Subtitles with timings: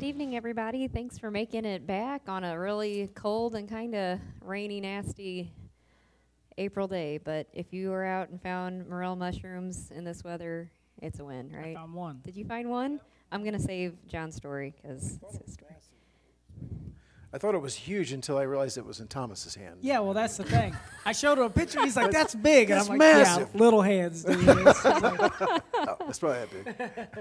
[0.00, 0.88] Good evening, everybody.
[0.88, 5.52] Thanks for making it back on a really cold and kind of rainy, nasty
[6.56, 7.18] April day.
[7.22, 10.70] But if you were out and found morel mushrooms in this weather,
[11.02, 11.72] it's a win, right?
[11.72, 12.20] I found one.
[12.24, 12.98] Did you find one?
[13.30, 15.74] I'm going to save John's story because it's his story.
[17.32, 19.80] I thought it was huge until I realized it was in Thomas's hand.
[19.82, 20.74] Yeah, well, that's the thing.
[21.06, 21.80] I showed him a picture.
[21.80, 23.48] He's like, "That's big," and I'm like, massive.
[23.54, 26.38] "Yeah, little hands." dude." It's like- Oh, that's probably
[26.74, 27.12] that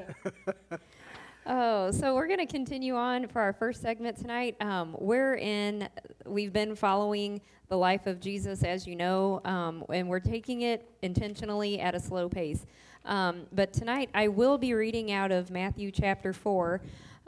[0.72, 0.80] big.
[1.46, 4.56] Oh, so we're going to continue on for our first segment tonight.
[4.62, 5.88] Um, we're in,
[6.26, 10.88] we've been following the life of Jesus, as you know, um, and we're taking it
[11.02, 12.66] intentionally at a slow pace.
[13.06, 16.82] Um, but tonight I will be reading out of Matthew chapter 4.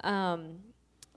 [0.03, 0.57] Um,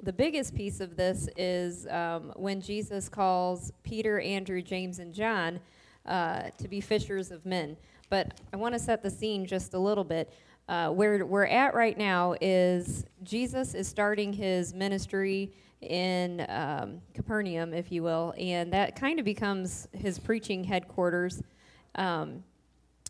[0.02, 5.58] the biggest piece of this is um, when Jesus calls Peter, Andrew, James, and John
[6.06, 7.76] uh, to be fishers of men.
[8.08, 10.32] But I want to set the scene just a little bit.
[10.66, 17.74] Uh, where we're at right now is Jesus is starting his ministry in um, Capernaum,
[17.74, 21.42] if you will, and that kind of becomes his preaching headquarters.
[21.96, 22.42] Um,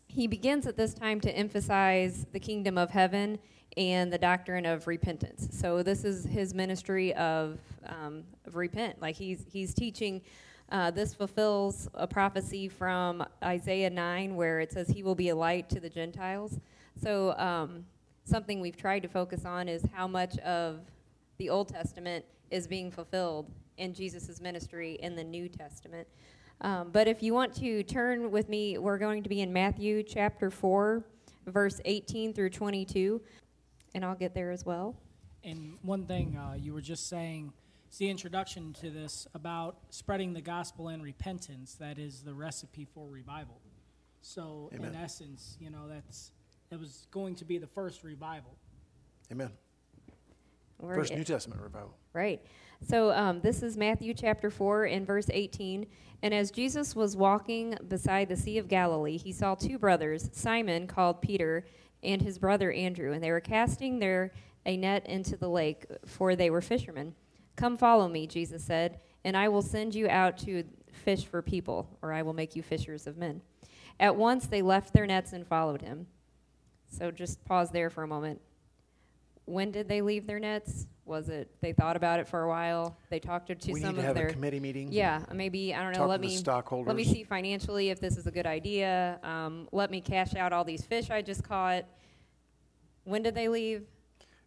[0.07, 3.39] he begins at this time to emphasize the kingdom of heaven
[3.77, 5.49] and the doctrine of repentance.
[5.51, 9.01] So this is his ministry of, um, of repent.
[9.01, 10.21] Like he's he's teaching.
[10.71, 15.35] Uh, this fulfills a prophecy from Isaiah 9 where it says he will be a
[15.35, 16.59] light to the Gentiles.
[17.01, 17.85] So um,
[18.23, 20.79] something we've tried to focus on is how much of
[21.37, 26.07] the Old Testament is being fulfilled in Jesus' ministry in the New Testament.
[26.61, 30.03] Um, but if you want to turn with me, we're going to be in Matthew
[30.03, 31.03] chapter 4,
[31.47, 33.21] verse 18 through 22,
[33.93, 34.95] and I'll get there as well.
[35.43, 37.51] and one thing uh, you were just saying,
[37.87, 41.75] it's the introduction to this about spreading the gospel and repentance.
[41.75, 43.61] That is the recipe for revival.
[44.21, 46.31] So, in essence, you know, that's
[46.69, 48.55] that was going to be the first revival.
[49.31, 49.51] Amen.
[50.79, 51.95] We're- First New Testament revival.
[52.13, 52.41] Right.
[52.81, 55.85] So um, this is Matthew chapter 4 and verse 18.
[56.21, 60.87] And as Jesus was walking beside the Sea of Galilee, he saw two brothers, Simon,
[60.87, 61.65] called Peter,
[62.03, 63.13] and his brother Andrew.
[63.13, 64.31] And they were casting their
[64.65, 67.13] a net into the lake, for they were fishermen.
[67.55, 71.87] Come follow me, Jesus said, and I will send you out to fish for people,
[72.01, 73.41] or I will make you fishers of men.
[73.99, 76.07] At once they left their nets and followed him.
[76.89, 78.39] So just pause there for a moment
[79.45, 80.87] when did they leave their nets?
[81.05, 82.97] Was it they thought about it for a while?
[83.09, 84.91] They talked to, to we some need to of have their a committee meeting.
[84.91, 85.99] yeah, maybe I don't know.
[85.99, 86.87] Talk let to the me stockholders.
[86.87, 89.19] let me see financially if this is a good idea.
[89.23, 91.85] Um, let me cash out all these fish I just caught.
[93.03, 93.83] When did they leave?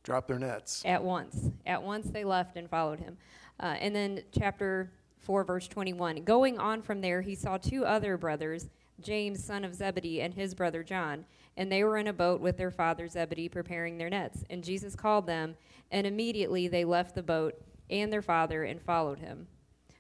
[0.02, 0.82] Drop their nets.
[0.84, 1.50] At once.
[1.64, 3.16] At once they left and followed him.
[3.60, 6.24] Uh, and then chapter 4, verse 21.
[6.24, 8.68] Going on from there, he saw two other brothers,
[9.00, 11.24] James, son of Zebedee, and his brother John.
[11.58, 14.44] And they were in a boat with their father Zebedee preparing their nets.
[14.48, 15.56] And Jesus called them,
[15.90, 17.60] and immediately they left the boat
[17.90, 19.46] and their father and followed him.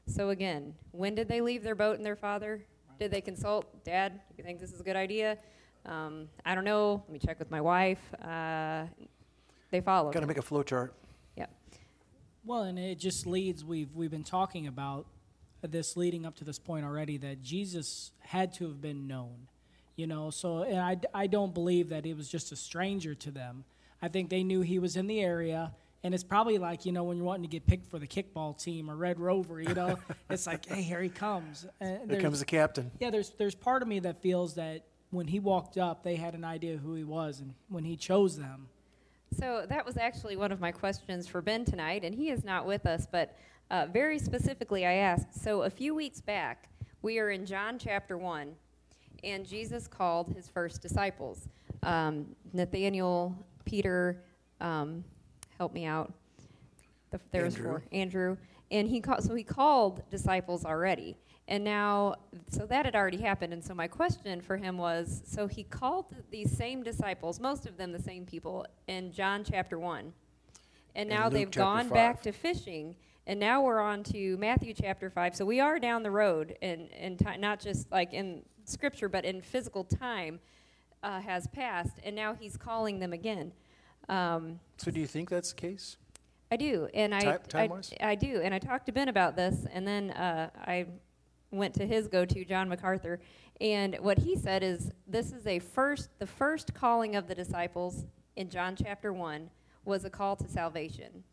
[0.06, 2.64] So again, when did they leave their boat and their father?
[2.98, 5.36] Did they consult, Dad, you think this is a good idea?
[5.84, 7.02] Um, I don't know.
[7.06, 8.00] Let me check with my wife.
[8.22, 8.84] Uh,
[9.70, 10.14] they followed.
[10.14, 10.94] Got to make a flow chart.
[11.36, 11.50] Yep.
[12.44, 13.64] Well, and it just leads.
[13.64, 15.06] We've we've been talking about
[15.62, 19.48] this leading up to this point already that Jesus had to have been known,
[19.98, 20.30] you know.
[20.30, 23.64] So, and I I don't believe that he was just a stranger to them.
[24.00, 25.72] I think they knew he was in the area,
[26.04, 28.56] and it's probably like you know when you're wanting to get picked for the kickball
[28.56, 29.98] team or Red Rover, you know,
[30.30, 31.66] it's like, hey, here he comes.
[31.80, 32.90] And Here comes the captain.
[33.00, 36.34] yeah, there's there's part of me that feels that when he walked up, they had
[36.34, 38.68] an idea who he was, and when he chose them,
[39.36, 42.66] So that was actually one of my questions for Ben tonight, and he is not
[42.66, 43.34] with us, but
[43.70, 45.34] uh, very specifically I asked.
[45.42, 46.68] So a few weeks back,
[47.02, 48.54] we are in John chapter 1,
[49.24, 51.48] and Jesus called his first disciples
[51.82, 53.34] um, Nathaniel,
[53.64, 54.22] Peter,
[54.60, 55.04] um,
[55.56, 56.12] help me out.
[57.10, 57.82] The, there was four.
[57.92, 58.36] Andrew.
[58.70, 61.16] And he called, so he called disciples already.
[61.46, 62.16] And now,
[62.50, 63.54] so that had already happened.
[63.54, 67.78] And so my question for him was so he called these same disciples, most of
[67.78, 70.12] them the same people, in John chapter 1.
[70.94, 72.96] And now Luke they've gone back to fishing.
[73.28, 75.36] And now we're on to Matthew chapter 5.
[75.36, 79.42] So we are down the road, and, and not just like in scripture, but in
[79.42, 80.40] physical time
[81.02, 81.98] uh, has passed.
[82.02, 83.52] And now he's calling them again.
[84.08, 85.98] Um, So do you think that's the case?
[86.50, 87.68] I do, and I, I.
[88.00, 90.86] I do, and I talked to Ben about this, and then uh, I
[91.50, 93.20] went to his go-to, John MacArthur,
[93.60, 98.06] and what he said is this is a first, the first calling of the disciples
[98.36, 99.50] in John chapter one
[99.84, 101.24] was a call to salvation.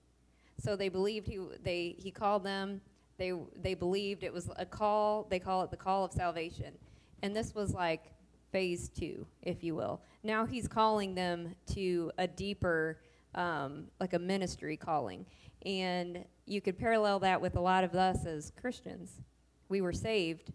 [0.57, 2.81] So they believed he, they, he called them.
[3.18, 5.28] They, they believed it was a call.
[5.30, 6.74] They call it the call of salvation,
[7.22, 8.12] and this was like
[8.52, 10.02] phase two, if you will.
[10.24, 12.98] Now he's calling them to a deeper
[13.36, 15.25] um, like a ministry calling.
[15.66, 19.22] And you could parallel that with a lot of us as Christians.
[19.69, 20.51] We were saved.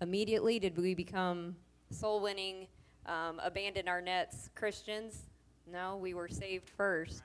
[0.00, 1.56] Immediately, did we become
[1.90, 2.66] soul winning,
[3.06, 5.26] um, abandon our nets Christians?
[5.70, 7.22] No, we were saved first.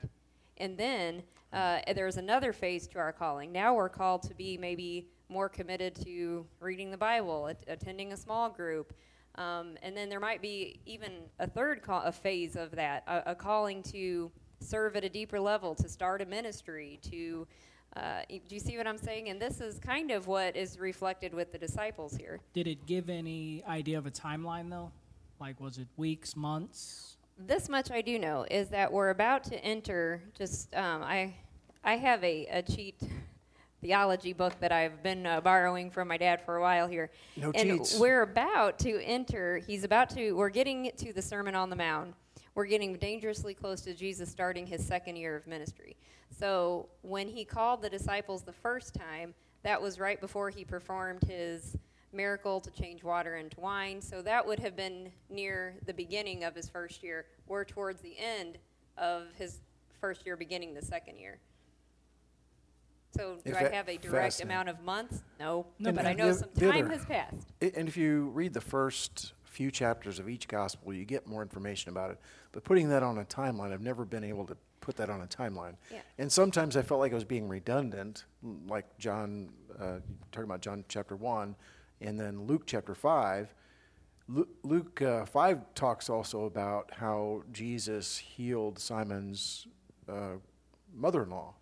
[0.58, 3.52] And then uh, there's another phase to our calling.
[3.52, 8.18] Now we're called to be maybe more committed to reading the Bible, at- attending a
[8.18, 8.94] small group.
[9.36, 13.36] Um, and then there might be even a third a phase of that, a, a
[13.36, 17.48] calling to serve at a deeper level, to start a ministry, to
[17.96, 19.28] uh, do you see what I'm saying?
[19.28, 22.40] And this is kind of what is reflected with the disciples here.
[22.54, 24.92] Did it give any idea of a timeline though?
[25.40, 27.18] Like, was it weeks, months?
[27.48, 30.22] This much I do know is that we're about to enter.
[30.38, 31.34] Just um, I,
[31.84, 33.02] I have a, a cheat
[33.82, 37.10] theology book that I've been uh, borrowing from my dad for a while here.
[37.36, 37.98] No and cheats.
[37.98, 39.58] we're about to enter.
[39.58, 40.34] He's about to.
[40.34, 42.14] We're getting to the Sermon on the Mount.
[42.54, 45.96] We're getting dangerously close to Jesus starting his second year of ministry.
[46.38, 49.34] So when he called the disciples the first time,
[49.64, 51.78] that was right before he performed his
[52.14, 54.02] miracle to change water into wine.
[54.02, 57.26] So that would have been near the beginning of his first year.
[57.48, 58.58] We're towards the end
[58.98, 59.60] of his
[60.00, 61.38] first year, beginning the second year.
[63.16, 65.22] So do If I have a direct amount of months?
[65.40, 67.48] No, No, but but I know some time has passed.
[67.62, 71.42] I- And if you read the first few chapters of each gospel, you get more
[71.42, 72.20] information about it.
[72.54, 75.28] But putting that on a timeline, I've never been able to put that on a
[75.28, 75.76] timeline.
[75.92, 76.00] Yeah.
[76.18, 78.24] And sometimes I felt like I was being redundant,
[78.68, 80.00] like John, uh,
[80.32, 81.56] talking about John chapter 1,
[82.02, 83.54] and then Luke chapter 5.
[84.64, 89.68] Luke uh, 5 talks also about how Jesus healed Simon's
[90.08, 90.36] uh,
[90.94, 91.54] mother in law.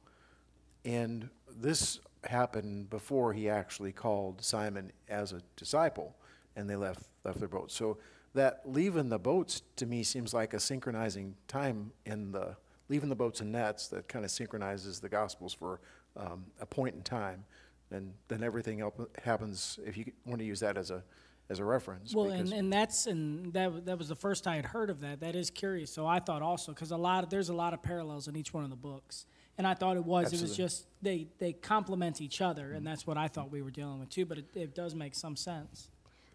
[0.86, 6.16] And this happened before he actually called Simon as a disciple,
[6.56, 7.76] and they left left their boats.
[7.76, 7.98] So
[8.34, 12.56] that leaving the boats to me seems like a synchronizing time in the
[12.88, 15.80] leaving the boats and nets that kind of synchronizes the gospels for
[16.18, 17.46] um, a point in time.
[17.92, 18.94] And then everything else
[19.24, 21.04] happens if you want to use that as a
[21.50, 22.14] as a reference.
[22.14, 25.22] Well, and, and that's and that that was the first I had heard of that.
[25.22, 25.92] That is curious.
[25.92, 28.54] So I thought also because a lot of there's a lot of parallels in each
[28.54, 29.26] one of the books,
[29.58, 33.08] and I thought it was it was just they they complement each other, and that's
[33.08, 34.26] what I thought we were dealing with too.
[34.26, 35.90] But it, it does make some sense.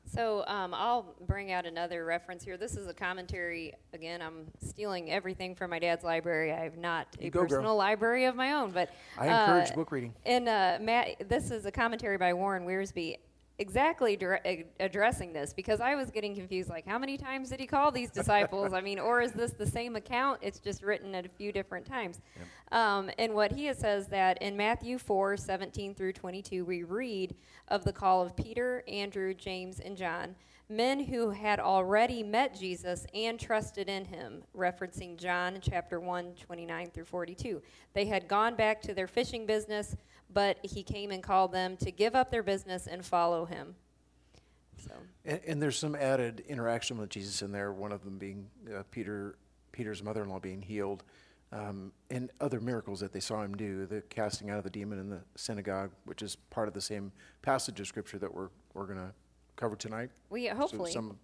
[0.06, 2.56] So um, I'll bring out another reference here.
[2.56, 3.74] This is a commentary.
[3.92, 6.52] Again, I'm stealing everything from my dad's library.
[6.52, 7.48] I have not a go, girl.
[7.48, 10.14] personal library of my own, but I encourage uh, book reading.
[10.24, 13.18] And uh, Matt, this is a commentary by Warren Wiersbe,
[13.58, 16.68] exactly ad- addressing this because I was getting confused.
[16.68, 18.72] Like, how many times did he call these disciples?
[18.72, 20.40] I mean, or is this the same account?
[20.42, 22.20] It's just written at a few different times.
[22.72, 27.34] Um, and what he says that in Matthew 4 17 through 22, we read
[27.68, 30.34] of the call of Peter, Andrew, James, and John,
[30.68, 36.90] men who had already met Jesus and trusted in him, referencing John chapter 1 29
[36.90, 37.62] through 42.
[37.92, 39.96] They had gone back to their fishing business,
[40.34, 43.74] but he came and called them to give up their business and follow him.
[44.76, 44.92] So,
[45.24, 47.72] And, and there's some added interaction with Jesus in there.
[47.72, 49.36] One of them being uh, Peter,
[49.72, 51.04] Peter's mother-in-law being healed,
[51.52, 53.86] um, and other miracles that they saw him do.
[53.86, 57.12] The casting out of the demon in the synagogue, which is part of the same
[57.42, 59.12] passage of scripture that we're we're going to
[59.56, 60.10] cover tonight.
[60.30, 61.16] we So hopefully some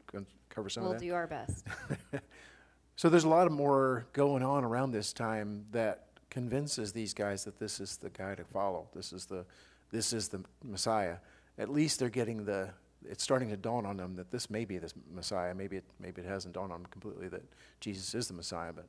[0.49, 1.05] cover some we'll of that.
[1.05, 1.67] do our best.
[3.01, 7.45] So there's a lot of more going on around this time that convinces these guys
[7.45, 8.89] that this is the guy to follow.
[8.95, 9.45] This is the
[9.91, 11.17] this is the Messiah.
[11.59, 12.71] At least they're getting the
[13.09, 15.55] it's starting to dawn on them that this may be the Messiah.
[15.55, 17.43] Maybe it maybe it hasn't dawned on them completely that
[17.81, 18.87] Jesus is the Messiah, but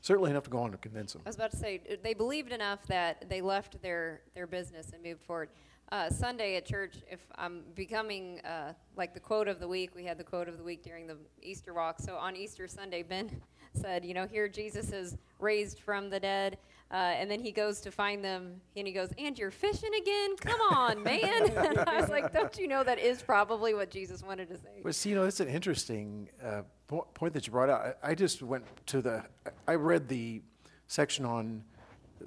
[0.00, 1.22] certainly enough to go on to convince them.
[1.24, 4.90] I was about to say uh, they believed enough that they left their their business
[4.92, 5.48] and moved forward.
[5.90, 10.04] Uh, Sunday at church, if I'm becoming uh, like the quote of the week, we
[10.04, 12.00] had the quote of the week during the Easter walk.
[12.00, 13.30] So on Easter Sunday, Ben
[13.74, 16.58] said, "You know, here Jesus is raised from the dead."
[16.92, 20.36] Uh, and then he goes to find them, and he goes, "And you're fishing again?
[20.36, 24.22] Come on, man!" and I was like, "Don't you know that is probably what Jesus
[24.22, 27.52] wanted to say?" Well, see, you know, that's an interesting uh, po- point that you
[27.52, 27.96] brought out.
[28.02, 29.24] I, I just went to the,
[29.66, 30.42] I read the
[30.86, 31.64] section on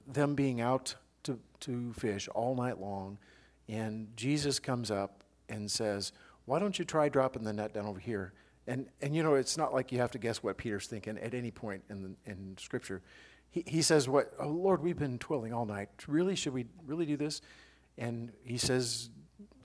[0.08, 3.20] them being out to, to fish all night long,
[3.70, 6.12] and Jesus comes up and says,
[6.46, 8.34] Why don't you try dropping the net down over here?
[8.68, 11.36] And, and you know, it's not like you have to guess what Peter's thinking at
[11.36, 13.04] any point in, the, in Scripture.
[13.56, 15.88] He, he says, what, Oh, Lord, we've been toiling all night.
[16.08, 16.36] Really?
[16.36, 17.42] Should we really do this?
[17.98, 19.10] And he says,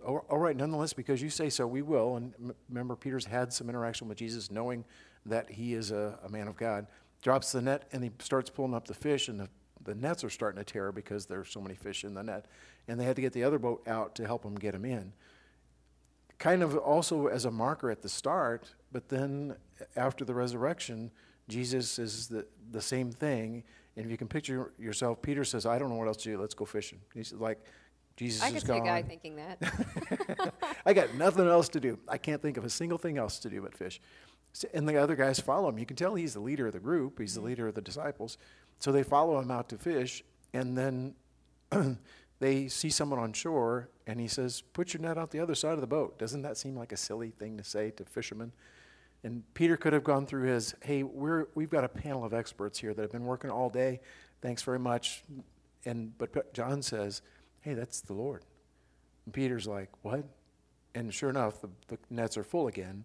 [0.06, 2.16] all right, nonetheless, because you say so, we will.
[2.16, 4.84] And m- remember, Peter's had some interaction with Jesus, knowing
[5.26, 6.86] that he is a, a man of God.
[7.20, 9.48] Drops the net and he starts pulling up the fish, and the,
[9.84, 12.46] the nets are starting to tear because there's so many fish in the net.
[12.86, 15.12] And they had to get the other boat out to help them get him in.
[16.38, 19.56] Kind of also as a marker at the start, but then
[19.96, 21.10] after the resurrection,
[21.48, 23.64] Jesus is the, the same thing.
[23.96, 26.40] And if you can picture yourself, Peter says, I don't know what else to do.
[26.40, 27.00] Let's go fishing.
[27.14, 27.58] He's like,
[28.16, 30.52] Jesus I could see a guy thinking that.
[30.86, 31.98] I got nothing else to do.
[32.08, 34.00] I can't think of a single thing else to do but fish.
[34.52, 35.78] So, and the other guys follow him.
[35.78, 37.48] You can tell he's the leader of the group, he's the mm-hmm.
[37.48, 38.36] leader of the disciples.
[38.78, 41.14] So they follow him out to fish, and then
[42.40, 45.74] they see someone on shore, and he says, Put your net out the other side
[45.74, 46.18] of the boat.
[46.18, 48.52] Doesn't that seem like a silly thing to say to fishermen?
[49.22, 52.78] And Peter could have gone through his, Hey, we're, we've got a panel of experts
[52.78, 54.00] here that have been working all day.
[54.40, 55.22] Thanks very much.
[55.84, 57.22] And, but John says,
[57.60, 58.44] Hey, that's the Lord.
[59.26, 60.24] And Peter's like, What?
[60.94, 63.04] And sure enough, the, the nets are full again.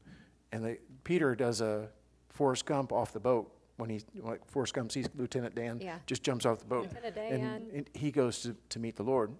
[0.51, 1.89] And they, Peter does a
[2.29, 5.98] Forrest Gump off the boat when he, like Forrest Gump sees Lieutenant Dan, Yeah.
[6.05, 6.88] just jumps off the boat.
[6.93, 9.31] Lieutenant and, and he goes to, to meet the Lord.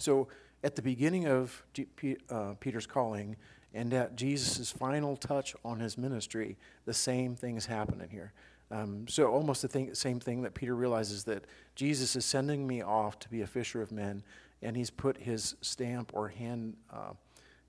[0.00, 0.26] So
[0.64, 3.36] at the beginning of G- P- uh, Peter's calling
[3.74, 8.32] and at Jesus' final touch on his ministry, the same thing is happening here.
[8.70, 12.82] Um, so almost the thing, same thing that Peter realizes that Jesus is sending me
[12.82, 14.22] off to be a fisher of men,
[14.62, 17.12] and he's put his stamp or hand, uh,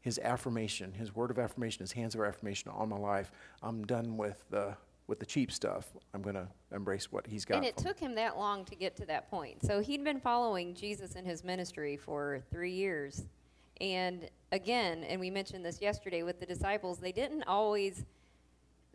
[0.01, 3.31] his affirmation, his word of affirmation, his hands of affirmation on my life.
[3.61, 5.87] I'm done with the with the cheap stuff.
[6.13, 7.57] I'm going to embrace what he's got.
[7.57, 7.87] And it for me.
[7.89, 9.63] took him that long to get to that point.
[9.63, 13.25] So he'd been following Jesus in his ministry for three years.
[13.81, 18.05] And again, and we mentioned this yesterday with the disciples, they didn't always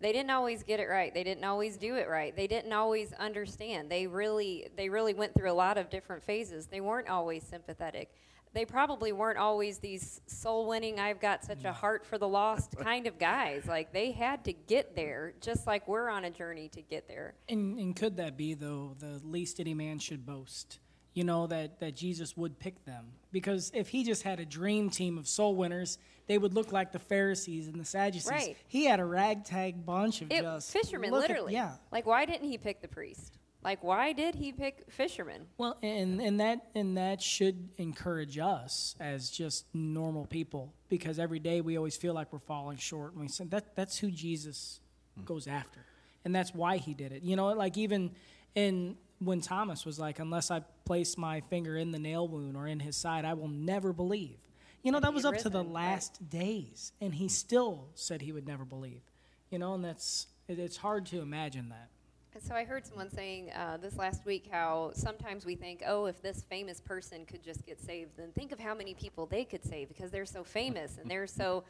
[0.00, 1.12] they didn't always get it right.
[1.12, 2.34] They didn't always do it right.
[2.34, 3.90] They didn't always understand.
[3.90, 6.66] They really they really went through a lot of different phases.
[6.66, 8.10] They weren't always sympathetic.
[8.52, 11.74] They probably weren't always these soul winning, I've got such a mm.
[11.74, 13.66] heart for the lost kind of guys.
[13.66, 17.34] Like they had to get there, just like we're on a journey to get there.
[17.48, 20.80] And, and could that be, though, the least any man should boast?
[21.14, 23.06] You know, that, that Jesus would pick them.
[23.32, 25.98] Because if he just had a dream team of soul winners,
[26.28, 28.30] they would look like the Pharisees and the Sadducees.
[28.30, 28.56] Right.
[28.68, 30.70] He had a ragtag bunch of It, just.
[30.70, 31.54] fishermen, look at- literally.
[31.54, 31.72] yeah.
[31.90, 33.38] Like, why didn't he pick the priest?
[33.62, 35.42] Like, why did he pick fishermen?
[35.58, 41.40] Well, and, and that and that should encourage us as just normal people because every
[41.40, 44.80] day we always feel like we're falling short, and we said that that's who Jesus
[45.14, 45.24] hmm.
[45.24, 45.80] goes after,
[46.24, 47.22] and that's why he did it.
[47.22, 48.12] You know, like even
[48.54, 52.66] in when Thomas was like, "Unless I place my finger in the nail wound or
[52.66, 54.38] in his side, I will never believe."
[54.82, 55.84] You know, That that was up to the risen, right.
[55.92, 59.02] last days, and he still said he would never believe.
[59.50, 61.88] You know, and that's it, it's hard to imagine that.
[62.32, 66.06] And so I heard someone saying uh, this last week how sometimes we think, oh,
[66.06, 69.44] if this famous person could just get saved, then think of how many people they
[69.44, 71.64] could save because they're so famous and they're so,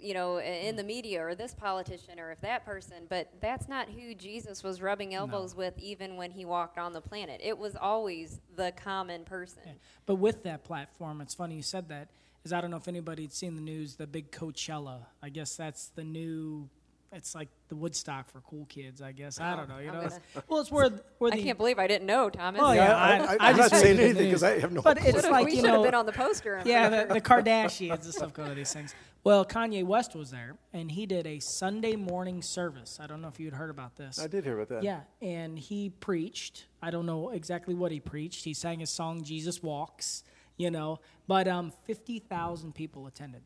[0.00, 0.76] you know, in mm.
[0.76, 3.06] the media or this politician or if that person.
[3.08, 7.00] But that's not who Jesus was rubbing elbows with even when he walked on the
[7.00, 7.40] planet.
[7.42, 9.62] It was always the common person.
[9.66, 9.72] Yeah.
[10.06, 12.08] But with that platform, it's funny you said that.
[12.44, 15.06] Is I don't know if anybody'd seen the news, the big Coachella.
[15.22, 16.68] I guess that's the new.
[17.14, 19.02] It's like the Woodstock for cool kids.
[19.02, 19.78] I guess I don't know.
[19.78, 20.88] You I'm know, It's- well, it's where
[21.18, 22.60] where I the can't believe I didn't know, Thomas.
[22.64, 24.72] Oh, Yeah, yeah, I, I- I, I am just not saying anything because I have
[24.72, 24.80] no.
[24.80, 26.58] But it's Should've- like we you should have know, been on the poster.
[26.58, 28.94] I'm yeah, the, the Kardashians and stuff go to these things.
[29.24, 32.98] Well, Kanye West was there, and he did a Sunday morning service.
[33.00, 34.18] I don't know if you'd heard about this.
[34.18, 34.82] I did hear about that.
[34.82, 36.64] Yeah, and he preached.
[36.82, 38.44] I don't know exactly what he preached.
[38.44, 40.24] He sang his song "Jesus Walks,"
[40.56, 43.42] you know, but um, fifty thousand people attended.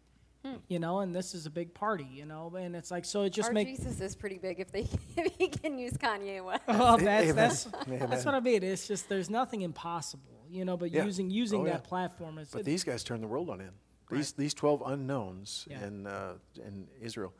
[0.69, 3.23] You know, and this is a big party, you know, and it's like so.
[3.23, 4.81] It just Our makes Jesus is pretty big if they
[5.17, 6.63] if he can use Kanye West.
[6.69, 7.37] well, that's Amen.
[7.37, 8.11] that's Amen.
[8.11, 8.63] that's what I mean.
[8.63, 10.77] It's just there's nothing impossible, you know.
[10.77, 11.05] But Yeah.
[11.05, 11.89] using using Oh, that yeah.
[11.89, 13.73] platform is But these guys turned the world on end.
[14.11, 15.85] These these twelve unknowns Yeah.
[15.87, 16.35] in uh,
[16.65, 17.33] in Israel,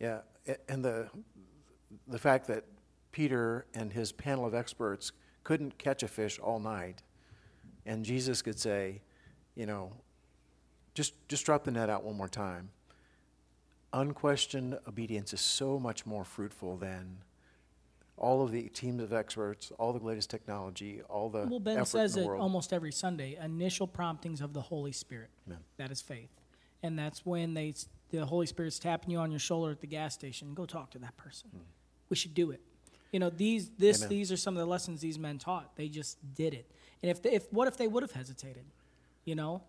[0.00, 0.20] yeah,
[0.68, 1.08] and the
[2.08, 2.64] the fact that
[3.12, 5.12] Peter and his panel of experts
[5.44, 7.02] couldn't catch a fish all night,
[7.84, 9.02] and Jesus could say,
[9.54, 9.92] you know,
[10.96, 12.70] just just drop the net out one more time.
[13.92, 17.18] Unquestioned obedience is so much more fruitful than
[18.16, 22.16] all of the teams of experts, all the latest technology, all the Well, Ben says
[22.16, 22.40] it world.
[22.40, 23.36] almost every Sunday.
[23.40, 25.28] Initial promptings of the Holy Spirit.
[25.46, 25.60] Amen.
[25.76, 26.30] That is faith,
[26.82, 27.74] and that's when they
[28.10, 30.54] the Holy Spirit's tapping you on your shoulder at the gas station.
[30.54, 31.50] Go talk to that person.
[31.52, 31.58] Hmm.
[32.08, 32.60] We should do it.
[33.12, 34.08] You know these this Amen.
[34.10, 35.76] these are some of the lessons these men taught.
[35.76, 36.70] They just did it.
[37.02, 38.64] And if they, if what if they would have hesitated?
[39.24, 39.62] You know,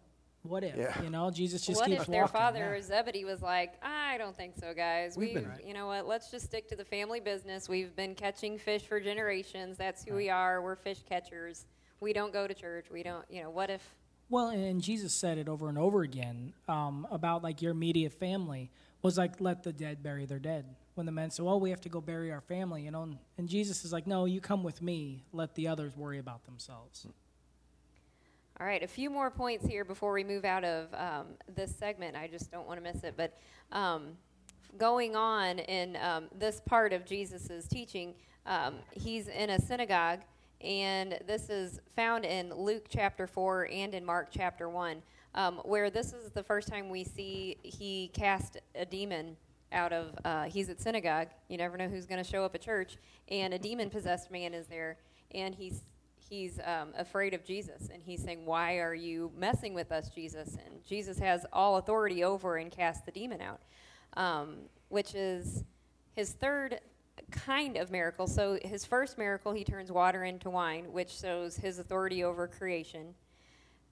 [0.43, 0.75] what if?
[0.77, 1.01] Yeah.
[1.03, 2.37] You know, Jesus just what keeps if their walking.
[2.39, 2.81] father yeah.
[2.81, 5.17] Zebedee was like, I don't think so, guys.
[5.17, 6.07] We've We, been- you know what?
[6.07, 7.67] Let's just stick to the family business.
[7.67, 9.77] We've been catching fish for generations.
[9.77, 10.61] That's who we are.
[10.61, 11.65] We're fish catchers.
[11.99, 12.85] We don't go to church.
[12.91, 13.49] We don't, you know.
[13.49, 13.81] What if?
[14.29, 18.69] Well, and Jesus said it over and over again um, about like your immediate family
[19.01, 20.65] was like, let the dead bury their dead.
[20.95, 23.17] When the men said, well, we have to go bury our family, you know, and,
[23.37, 25.23] and Jesus is like, no, you come with me.
[25.31, 27.05] Let the others worry about themselves.
[28.59, 32.15] All right, a few more points here before we move out of um, this segment.
[32.15, 33.13] I just don't want to miss it.
[33.15, 33.37] But
[33.71, 34.13] um,
[34.79, 38.15] going on in um, this part of Jesus' teaching,
[38.47, 40.21] um, he's in a synagogue
[40.59, 45.03] And this is found in Luke chapter 4 and in Mark chapter 1,
[45.35, 49.37] um, where this is the first time we see he cast a demon
[49.71, 51.27] out of, uh, he's at synagogue.
[51.47, 52.97] You never know who's going to show up at church.
[53.27, 54.97] And a demon possessed man is there.
[55.35, 55.83] And he's
[56.29, 60.57] he's um, afraid of Jesus, and he's saying, "Why are you messing with us, Jesus?"
[60.65, 63.61] And Jesus has all authority over and cast the demon out,
[64.15, 64.57] um,
[64.89, 65.63] which is
[66.13, 66.79] his third
[67.31, 68.27] kind of miracle.
[68.27, 73.15] So his first miracle, he turns water into wine, which shows his authority over creation.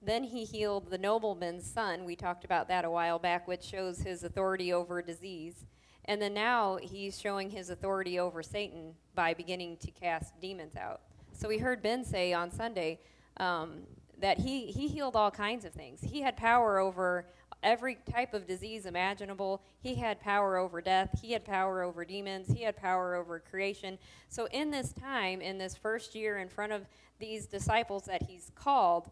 [0.02, 2.04] Then he healed the nobleman's son.
[2.04, 5.66] We talked about that a while back, which shows his authority over disease.
[6.04, 11.00] And then now he's showing his authority over Satan by beginning to cast demons out.
[11.36, 12.98] So we heard Ben say on Sunday
[13.36, 13.82] um,
[14.20, 16.00] that he, he healed all kinds of things.
[16.00, 17.26] He had power over
[17.62, 19.62] every type of disease imaginable.
[19.82, 21.20] He had power over death.
[21.20, 22.48] He had power over demons.
[22.48, 23.98] He had power over creation.
[24.30, 26.86] So, in this time, in this first year, in front of
[27.18, 29.10] these disciples that he's called,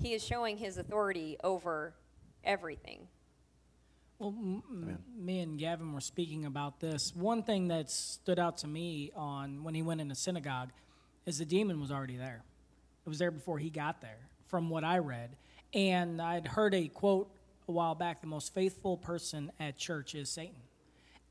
[0.00, 1.94] he is showing his authority over
[2.44, 3.06] everything.
[4.18, 7.14] Well, m- m- me and Gavin were speaking about this.
[7.14, 10.70] One thing that stood out to me on when he went in into synagogue
[11.26, 12.42] is the demon was already there.
[13.04, 15.36] It was there before he got there, from what I read.
[15.74, 17.30] And I'd heard a quote
[17.68, 20.54] a while back the most faithful person at church is Satan.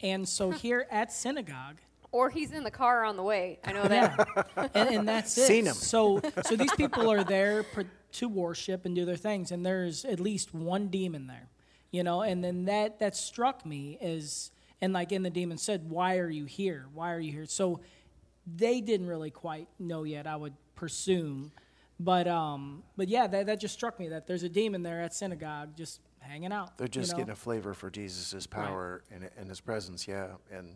[0.01, 1.77] And so here at synagogue,
[2.11, 3.59] or he's in the car on the way.
[3.65, 4.27] I know that.
[4.55, 4.67] Yeah.
[4.73, 5.47] and, and that's it.
[5.47, 5.73] Seen him.
[5.73, 7.65] So, so these people are there
[8.13, 11.49] to worship and do their things, and there's at least one demon there,
[11.91, 12.21] you know.
[12.21, 16.29] And then that that struck me as, and like in the demon said, "Why are
[16.29, 16.85] you here?
[16.93, 17.81] Why are you here?" So
[18.47, 20.27] they didn't really quite know yet.
[20.27, 21.51] I would presume,
[21.99, 25.13] but um, but yeah, that that just struck me that there's a demon there at
[25.13, 26.77] synagogue just hanging out.
[26.77, 27.17] They're just you know?
[27.19, 29.21] getting a flavor for Jesus' power right.
[29.21, 30.27] and, and his presence, yeah.
[30.51, 30.75] And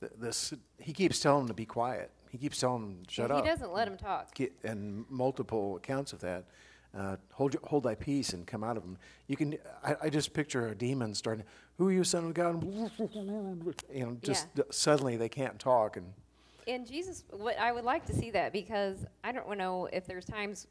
[0.00, 2.10] th- this, he keeps telling them to be quiet.
[2.30, 3.44] He keeps telling them, shut he up.
[3.44, 4.34] He doesn't let them talk.
[4.34, 6.46] Get, and multiple accounts of that.
[6.96, 8.96] Uh, hold, hold thy peace and come out of them.
[9.26, 9.56] You can.
[9.82, 11.44] I, I, just picture a demon starting.
[11.76, 12.62] Who are you, son of God?
[13.92, 14.62] You know, just yeah.
[14.70, 16.12] suddenly they can't talk, and
[16.66, 20.24] and Jesus, what I would like to see that because I don't know if there's
[20.24, 20.66] times,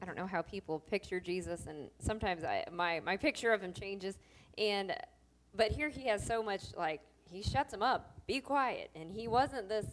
[0.00, 3.72] I don't know how people picture Jesus, and sometimes I, my my picture of him
[3.72, 4.18] changes,
[4.58, 4.94] and
[5.54, 7.00] but here he has so much like
[7.30, 9.86] he shuts him up, be quiet, and he wasn't this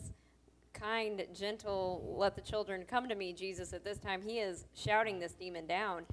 [0.73, 3.73] kind, gentle, let the children come to me, Jesus.
[3.73, 6.05] At this time, he is shouting this demon down,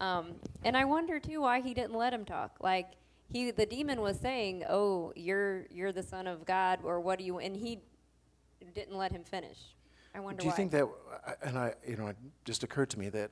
[0.00, 2.88] um, and I wonder too why he didn't let him talk, like.
[3.28, 7.24] He, the demon was saying, "Oh, you're you're the son of God, or what do
[7.24, 7.80] you?" And he
[8.76, 9.58] didn't let him finish.
[10.14, 10.36] I wonder.
[10.36, 10.40] Why.
[10.40, 10.56] Do you why.
[10.56, 10.88] think that?
[11.42, 13.30] And I, you know, it just occurred to me that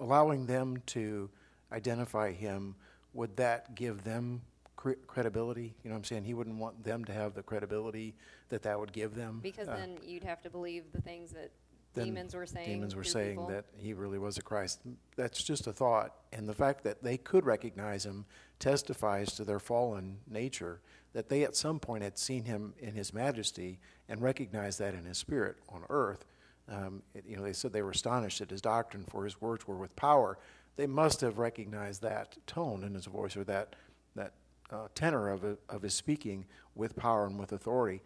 [0.00, 1.28] allowing them to
[1.70, 2.76] identify him
[3.12, 4.40] would that give them
[4.76, 5.74] cre- credibility?
[5.82, 8.14] You know, what I'm saying he wouldn't want them to have the credibility
[8.48, 9.40] that that would give them.
[9.42, 11.50] Because uh, then you'd have to believe the things that
[11.94, 12.68] demons were saying.
[12.68, 13.48] Demons were saying people.
[13.48, 14.80] that he really was a Christ.
[15.16, 18.24] That's just a thought, and the fact that they could recognize him
[18.58, 20.80] testifies to their fallen nature.
[21.12, 25.04] That they at some point had seen him in his majesty and recognized that in
[25.04, 26.24] his spirit on earth.
[26.68, 29.66] Um, it, you know, they said they were astonished at his doctrine, for his words
[29.66, 30.38] were with power.
[30.76, 33.76] They must have recognized that tone in his voice or that
[34.16, 34.32] that
[34.70, 38.00] uh, tenor of, of his speaking with power and with authority.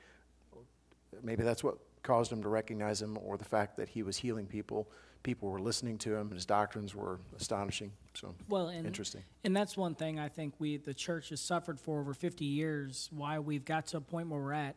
[1.22, 4.46] Maybe that's what caused him to recognize him, or the fact that he was healing
[4.46, 4.90] people.
[5.22, 7.92] People were listening to him, and his doctrines were astonishing.
[8.14, 9.22] So, well, and, interesting.
[9.44, 13.08] And that's one thing I think we, the church, has suffered for over 50 years.
[13.12, 14.76] Why we've got to a point where we're at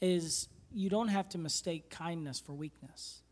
[0.00, 3.22] is you don't have to mistake kindness for weakness.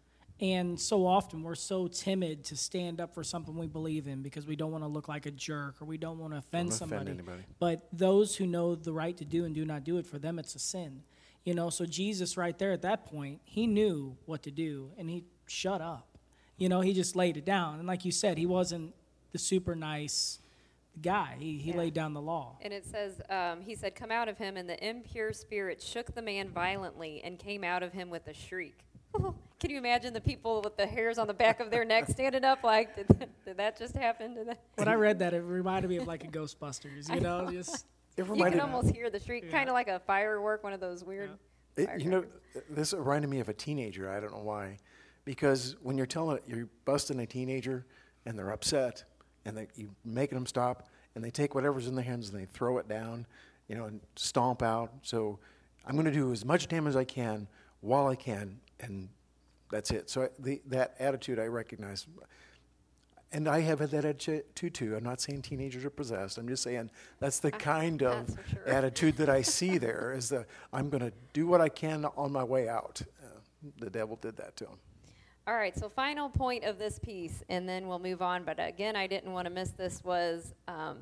[0.40, 4.46] And so often we're so timid to stand up for something we believe in because
[4.46, 7.12] we don't want to look like a jerk or we don't want to offend somebody.
[7.12, 10.18] Offend but those who know the right to do and do not do it, for
[10.18, 11.02] them it's a sin.
[11.44, 15.10] You know, so Jesus, right there at that point, he knew what to do and
[15.10, 16.06] he shut up.
[16.56, 17.78] You know, he just laid it down.
[17.78, 18.94] And like you said, he wasn't
[19.32, 20.38] the super nice
[21.02, 21.36] guy.
[21.38, 21.78] He, he yeah.
[21.78, 22.56] laid down the law.
[22.60, 26.14] And it says, um, he said, Come out of him, and the impure spirit shook
[26.14, 28.84] the man violently and came out of him with a shriek.
[29.60, 32.44] Can you imagine the people with the hairs on the back of their neck standing
[32.44, 34.34] up like, did, did that just happen?
[34.34, 34.60] Did that?
[34.76, 37.86] When I read that, it reminded me of like a Ghostbusters, you know, just.
[38.16, 39.52] It you can almost hear the shriek, yeah.
[39.52, 41.30] kind of like a firework, one of those weird.
[41.76, 41.84] Yeah.
[41.84, 42.24] It, you know,
[42.68, 44.10] this reminded me of a teenager.
[44.10, 44.78] I don't know why,
[45.24, 47.86] because when you're telling it, you're busting a teenager,
[48.26, 49.04] and they're upset,
[49.50, 52.46] and they, you making them stop, and they take whatever's in their hands and they
[52.46, 53.26] throw it down,
[53.68, 54.92] you know, and stomp out.
[55.02, 55.38] So
[55.84, 57.48] I'm going to do as much damage as I can
[57.80, 59.08] while I can, and
[59.70, 60.08] that's it.
[60.08, 62.06] So the, that attitude I recognize.
[63.32, 64.96] And I have had that attitude too.
[64.96, 66.38] I'm not saying teenagers are possessed.
[66.38, 68.68] I'm just saying that's the kind of sure.
[68.68, 70.14] attitude that I see there.
[70.16, 73.02] Is that I'm going to do what I can on my way out.
[73.22, 73.28] Uh,
[73.78, 74.78] the devil did that to him.
[75.50, 78.44] All right, so final point of this piece, and then we'll move on.
[78.44, 80.04] But again, I didn't want to miss this.
[80.04, 80.98] Was um,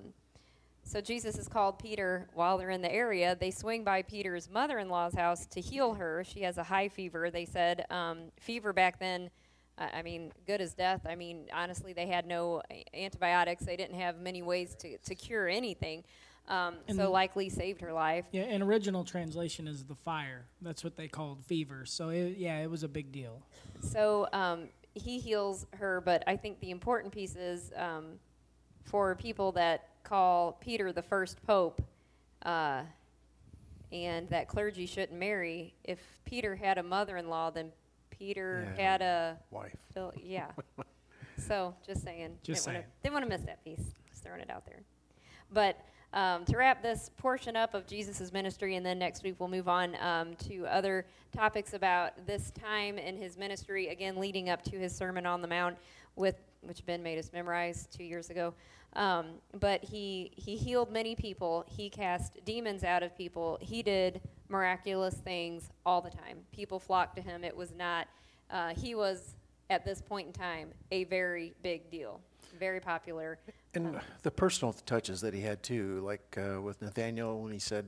[0.82, 3.36] so Jesus has called Peter while they're in the area.
[3.38, 6.24] They swing by Peter's mother-in-law's house to heal her.
[6.24, 7.30] She has a high fever.
[7.30, 9.28] They said um, fever back then.
[9.76, 11.02] I mean, good as death.
[11.06, 12.62] I mean, honestly, they had no
[12.94, 13.66] antibiotics.
[13.66, 16.04] They didn't have many ways to, to cure anything.
[16.48, 18.24] Um, so likely saved her life.
[18.32, 20.46] Yeah, an original translation is the fire.
[20.62, 21.84] That's what they called fever.
[21.84, 23.42] So it, yeah, it was a big deal.
[23.82, 28.18] So um, he heals her, but I think the important piece is um,
[28.84, 31.82] for people that call Peter the first pope,
[32.46, 32.82] uh,
[33.92, 35.74] and that clergy shouldn't marry.
[35.84, 37.72] If Peter had a mother-in-law, then
[38.10, 38.82] Peter Yeah.
[38.90, 39.76] had a Wife.
[39.92, 40.50] Phil- yeah.
[41.38, 42.38] so just saying.
[42.42, 42.92] Just didn't wanna- saying.
[43.02, 43.84] Didn't want to miss that piece.
[44.08, 44.80] Just throwing it out there.
[45.52, 45.78] But
[46.12, 49.68] um, to wrap this portion up of Jesus' ministry, and then next week we'll move
[49.68, 54.78] on um, to other topics about this time in his ministry, again leading up to
[54.78, 55.76] his Sermon on the Mount,
[56.16, 58.54] with which Ben made us memorize two years ago.
[58.94, 59.26] Um,
[59.60, 61.64] but he he healed many people.
[61.68, 63.58] He cast demons out of people.
[63.60, 66.38] He did miraculous things all the time.
[66.52, 67.44] People flocked to him.
[67.44, 68.08] It was not.
[68.50, 69.36] Uh, he was
[69.70, 72.20] at this point in time a very big deal,
[72.58, 73.38] very popular.
[73.74, 77.86] And the personal touches that he had too, like uh, with Nathaniel when he said,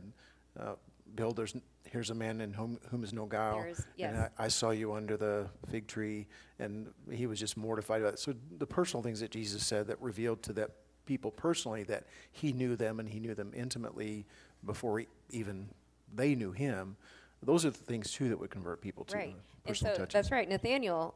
[0.58, 0.74] uh,
[1.14, 4.16] "Bill, there's n- here's a man in whom, whom is no guile, is- and.
[4.16, 6.26] I, I saw you under the fig tree,"
[6.58, 8.18] and he was just mortified about it.
[8.20, 10.70] So the personal things that Jesus said that revealed to that
[11.06, 14.26] people personally that he knew them and he knew them intimately
[14.64, 15.68] before he, even
[16.14, 16.96] they knew him.
[17.42, 19.34] Those are the things too that would convert people to right
[19.66, 20.12] personal so touches.
[20.12, 21.14] that's right nathaniel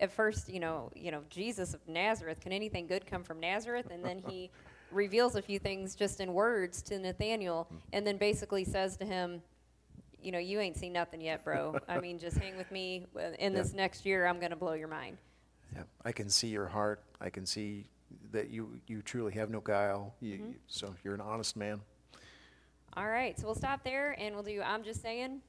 [0.00, 3.88] at first you know you know jesus of nazareth can anything good come from nazareth
[3.90, 4.50] and then he
[4.92, 9.42] reveals a few things just in words to nathaniel and then basically says to him
[10.22, 13.06] you know you ain't seen nothing yet bro i mean just hang with me
[13.38, 15.16] in this next year i'm going to blow your mind
[15.74, 17.02] Yeah, I can see your heart.
[17.20, 17.84] I can see
[18.32, 20.14] that you, you truly have no guile.
[20.20, 20.48] You, Mm-hmm.
[20.52, 21.80] you- so you're an honest man.
[22.96, 25.40] all right so we'll stop there and we'll do i'm just saying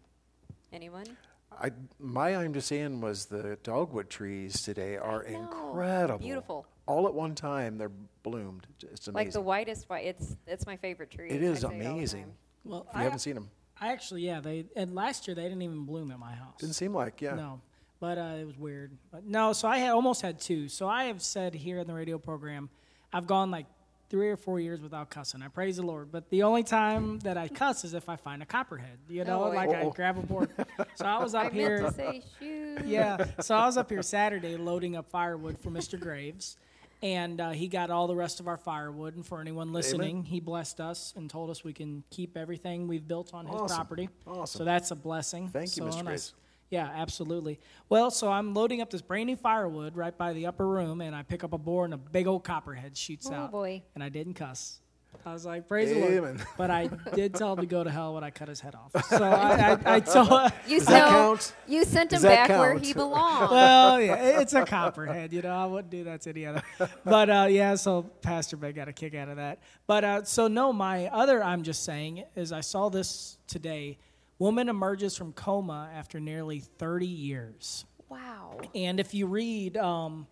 [0.73, 1.05] anyone
[1.51, 6.19] I, my I'm just saying was the dogwood trees today are incredible.
[6.19, 6.65] Beautiful.
[6.85, 7.91] All at one time, they're
[8.23, 8.65] bloomed.
[8.81, 9.13] It's amazing.
[9.13, 11.89] like the whitest white it's it's my favorite tree It is I say all the
[11.89, 12.23] amazing.
[12.23, 12.33] time.
[12.65, 15.43] Well, If you I, haven't seen them, I actually, yeah, they and last year they
[15.43, 16.55] didn't even bloom at my house.
[16.59, 17.35] didn't seem like yeah.
[17.35, 17.62] No,
[17.99, 18.91] but uh, it was weird.
[19.12, 20.67] But no, so I had almost had two.
[20.69, 22.69] So I have said here in the radio program,
[23.13, 23.65] I've gone like
[24.10, 25.41] three or four years without cussing.
[25.41, 26.12] I praise the Lord.
[26.12, 28.98] But the only time that I cuss is if I find a copperhead.
[29.08, 30.50] You know, Oh, like I grab a board.
[30.95, 31.80] So I was i up meant here.
[31.82, 33.26] to say shoot yeah.
[33.39, 36.00] So I was up here Saturday loading up firewood for Mr.
[36.00, 36.58] Graves.
[37.02, 39.15] And uh, he got all the rest of our firewood.
[39.15, 43.08] And for anyone listening, he blessed us and told us we can keep everything we've
[43.08, 44.10] built on his property.
[44.28, 44.60] Awesome.
[44.60, 45.48] So that's a blessing.
[45.48, 46.04] Thank you, So Mr.
[46.04, 46.34] nice.
[46.69, 46.89] Graves.
[46.93, 47.60] Yeah, absolutely.
[47.89, 51.15] Well, so I'm loading up this brand new firewood right by the upper room, and
[51.15, 53.51] I pick up a board, and a big old copperhead shoots Oh, out.
[53.51, 53.84] boy.
[53.95, 54.79] And I didn't cuss.
[55.25, 56.39] I was like, praise the Lord.
[56.58, 58.91] But I did tell him to go to hell when I cut his head off.
[59.10, 61.53] So I, I, I told You Does that so count?
[61.67, 63.49] you sent him Does that back where he belongs.
[63.51, 65.34] well, yeah, it's a copperhead.
[65.34, 66.62] You know, I wouldn't do that to any other.
[67.03, 69.60] But uh, yeah, so Pastor Ben got a kick out of that.
[69.88, 73.97] But uh, so no, my other I'm just saying is I saw this today.
[74.39, 77.86] Woman emerges from coma after nearly 30 years.
[78.08, 78.60] wow.
[78.73, 80.28] And if you read, um,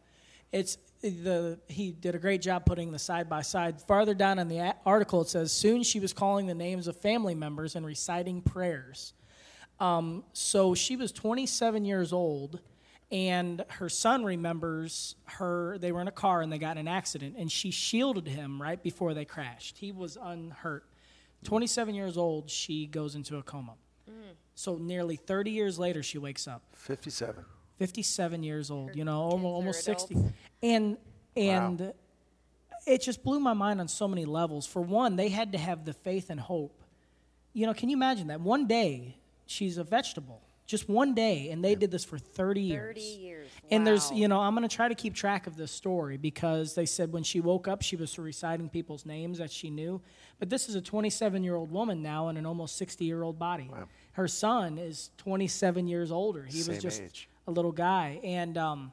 [0.52, 3.82] it's the he did a great job putting the side by side.
[3.82, 7.36] Farther down in the article, it says soon she was calling the names of family
[7.36, 9.14] members and reciting prayers.
[9.80, 12.62] Um, so she was 27 years old,
[13.12, 15.78] and her son remembers her.
[15.78, 18.62] They were in a car and they got in an accident, and she shielded him
[18.62, 19.78] right before they crashed.
[19.78, 20.86] He was unhurt.
[21.44, 23.76] 27 years old, she goes into a coma.
[24.58, 26.64] So nearly 30 years later, she wakes up.
[26.74, 27.46] 57.
[27.78, 30.16] 57 years old, you know, almost, almost 60.
[30.16, 30.34] adults.
[30.64, 30.98] And
[31.36, 31.94] and
[32.88, 34.66] it just blew my mind on so many levels.
[34.66, 36.82] For one, they had to have the faith and hope.
[37.54, 38.42] You know, can you imagine that?
[38.42, 40.42] One day, she's a vegetable.
[40.66, 42.88] Just one day, and they did this for 30 years.
[42.96, 43.48] 30 years.
[43.72, 46.76] And there's, you know, I'm going to try to keep track of this story because
[46.76, 50.02] they said when she woke up, she was reciting people's names that she knew.
[50.40, 53.40] But this is a 27 year old woman now in an almost 60 year old
[53.40, 53.70] body.
[54.18, 56.44] Her son is 27 years older.
[56.44, 57.30] He Same was just age.
[57.48, 58.20] a little guy.
[58.24, 58.92] And, um,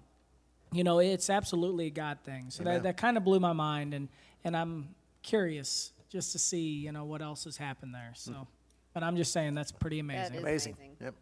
[0.71, 2.51] you know, it's absolutely a God thing.
[2.51, 2.75] So Amen.
[2.75, 3.95] that, that kind of blew my mind.
[3.95, 4.11] And,
[4.45, 4.91] and I'm
[5.23, 8.13] curious just to see, you know, what else has happened there.
[8.15, 8.47] So,
[8.93, 10.35] but I'm just saying that's pretty amazing.
[10.35, 10.75] is- Amazing.
[10.75, 10.97] amazing.
[11.01, 11.15] Yep.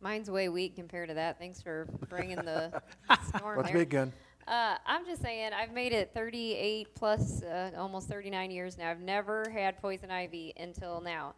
[0.00, 1.36] Mine's way weak compared to that.
[1.40, 2.80] Thanks for bringing the
[3.36, 3.78] storm What's there.
[3.80, 4.12] big gun?
[4.46, 8.90] Uh, I'm just saying, I've made it 38 plus, uh, almost 39 years now.
[8.92, 11.34] I've never had poison ivy until now.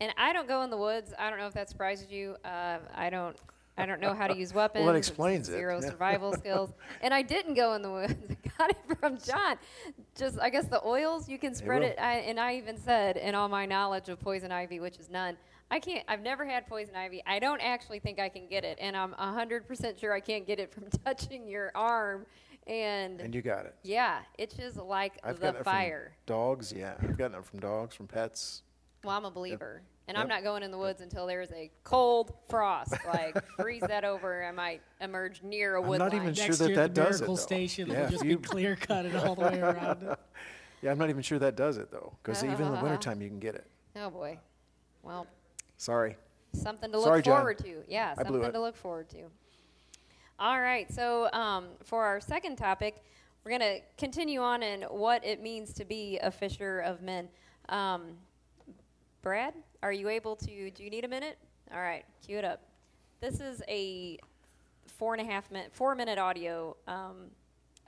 [0.00, 1.12] And I don't go in the woods.
[1.18, 2.36] I don't know if that surprises you.
[2.44, 3.36] Uh, I don't
[3.76, 4.82] I don't know how to use weapons.
[4.84, 5.52] Well, that explains it.
[5.52, 6.70] Zero survival skills.
[7.02, 8.14] And I didn't go in the woods.
[8.30, 9.56] I got it from John.
[10.14, 11.98] Just, I guess the oils, you can spread it.
[11.98, 15.36] I, and I even said, in all my knowledge of poison ivy, which is none,
[15.70, 17.22] I can't, I've never had poison ivy.
[17.26, 18.78] I don't actually think I can get it.
[18.80, 22.26] And I'm 100% sure I can't get it from touching your arm.
[22.68, 23.74] And, And you got it.
[23.82, 26.12] yeah, it's just like I've the fire.
[26.26, 26.72] from dogs.
[26.72, 28.62] Yeah, I've gotten it from dogs, from pets.
[29.04, 29.82] Well, I'm a believer.
[30.06, 32.92] And I'm not going in the woods until there's a cold frost.
[33.06, 36.02] Like, freeze that over, I might emerge near a wood.
[36.02, 36.22] I'm not line.
[36.22, 37.42] even sure Next that year that at the does it, Miracle though.
[37.42, 40.18] Station, Yeah, it'll just you- be clear cutted all the way around it.
[40.82, 43.28] Yeah, I'm not even sure that does it though, because even in the wintertime you
[43.28, 43.66] can get it.
[43.96, 44.38] Oh, boy.
[45.02, 45.26] Well,
[45.78, 46.16] Sorry.
[46.52, 47.36] something to look Sorry, John.
[47.38, 47.82] forward to.
[47.88, 48.52] Yeah, I blew something it.
[48.52, 49.22] to look forward to.
[50.38, 53.02] All right, so um, for our second topic,
[53.42, 57.28] we're going to continue on in what it means to be a fisher of men.
[57.70, 58.18] Um,
[59.24, 60.70] Brad, are you able to?
[60.70, 61.38] Do you need a minute?
[61.72, 62.60] All right, cue it up.
[63.22, 64.18] This is a
[64.86, 67.30] four and a half minute, four minute audio um,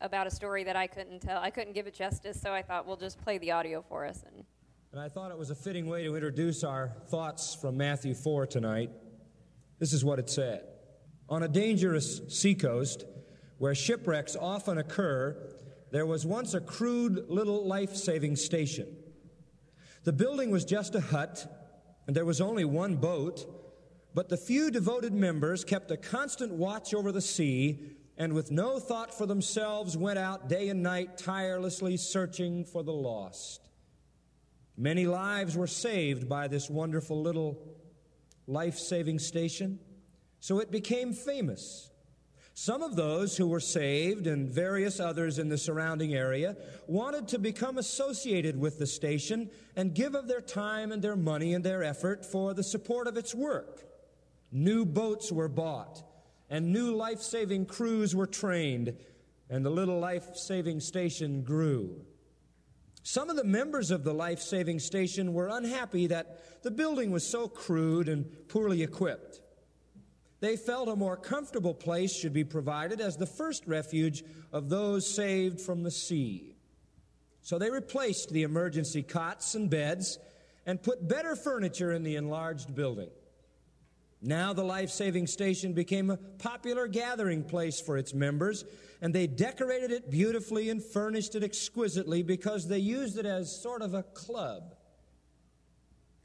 [0.01, 1.39] about a story that I couldn't tell.
[1.39, 4.25] I couldn't give it justice, so I thought we'll just play the audio for us.
[4.27, 4.47] And
[4.93, 8.47] And I thought it was a fitting way to introduce our thoughts from Matthew 4
[8.47, 8.91] tonight.
[9.79, 10.63] This is what it said
[11.29, 13.05] On a dangerous seacoast
[13.59, 15.37] where shipwrecks often occur,
[15.91, 18.96] there was once a crude little life saving station.
[20.07, 21.45] The building was just a hut,
[22.07, 23.45] and there was only one boat,
[24.15, 27.81] but the few devoted members kept a constant watch over the sea
[28.17, 32.93] and with no thought for themselves went out day and night tirelessly searching for the
[32.93, 33.69] lost.
[34.77, 37.61] Many lives were saved by this wonderful little
[38.47, 39.81] life saving station,
[40.39, 41.91] so it became famous.
[42.59, 47.39] Some of those who were saved and various others in the surrounding area wanted to
[47.39, 51.85] become associated with the station and give of their time and their money and their
[51.85, 53.85] effort for the support of its work.
[54.51, 56.03] New boats were bought,
[56.49, 58.97] and new life saving crews were trained,
[59.51, 62.07] and the little life saving station grew.
[63.03, 67.27] Some of the members of the life saving station were unhappy that the building was
[67.27, 69.43] so crude and poorly equipped.
[70.41, 74.23] They felt a more comfortable place should be provided as the first refuge
[74.53, 76.57] of those saved from the sea.
[77.41, 80.19] So they replaced the emergency cots and beds
[80.67, 83.09] and put better furniture in the enlarged building.
[84.21, 88.65] Now the life saving station became a popular gathering place for its members,
[89.01, 93.83] and they decorated it beautifully and furnished it exquisitely because they used it as sort
[93.83, 94.75] of a club.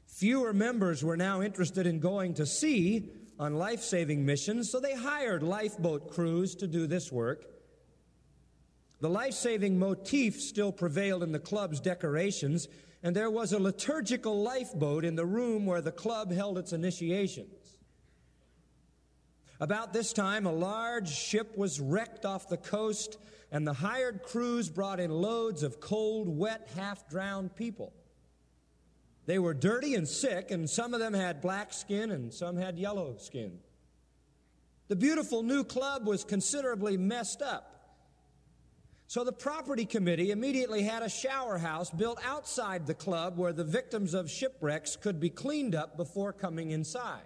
[0.06, 3.10] Fewer members were now interested in going to sea
[3.42, 7.44] on life saving missions, so they hired lifeboat crews to do this work.
[9.00, 12.68] The life saving motif still prevailed in the club's decorations,
[13.02, 17.78] and there was a liturgical lifeboat in the room where the club held its initiations.
[19.58, 23.18] About this time, a large ship was wrecked off the coast,
[23.50, 27.92] and the hired crews brought in loads of cold, wet, half drowned people.
[29.26, 32.78] They were dirty and sick, and some of them had black skin and some had
[32.78, 33.58] yellow skin.
[34.88, 37.68] The beautiful new club was considerably messed up.
[39.06, 43.64] So the property committee immediately had a shower house built outside the club where the
[43.64, 47.22] victims of shipwrecks could be cleaned up before coming inside.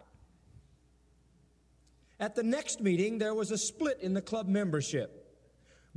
[2.18, 5.25] At the next meeting, there was a split in the club membership.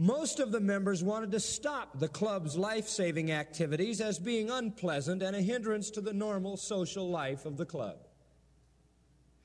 [0.02, 5.22] Most of the members wanted to stop the club's life saving activities as being unpleasant
[5.22, 7.98] and a hindrance to the normal social life of the club.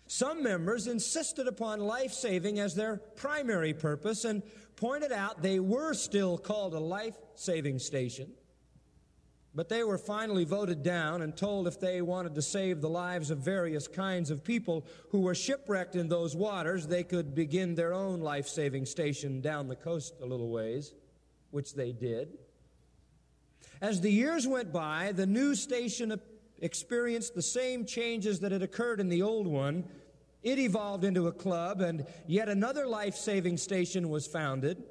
[0.06, 4.44] Some members insisted upon life saving as their primary purpose and
[4.76, 8.30] pointed out they were still called a life saving station.
[9.54, 13.30] But they were finally voted down and told if they wanted to save the lives
[13.30, 17.92] of various kinds of people who were shipwrecked in those waters, they could begin their
[17.92, 20.92] own life saving station down the coast a little ways,
[21.52, 22.36] which they did.
[23.80, 26.20] As the years went by, the new station
[26.60, 29.84] experienced the same changes that had occurred in the old one.
[30.42, 34.82] It evolved into a club, and yet another life saving station was founded.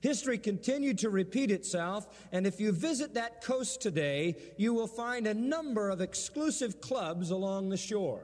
[0.00, 5.26] History continued to repeat itself, and if you visit that coast today, you will find
[5.26, 8.22] a number of exclusive clubs along the shore.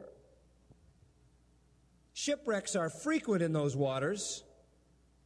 [2.12, 4.44] Shipwrecks are frequent in those waters,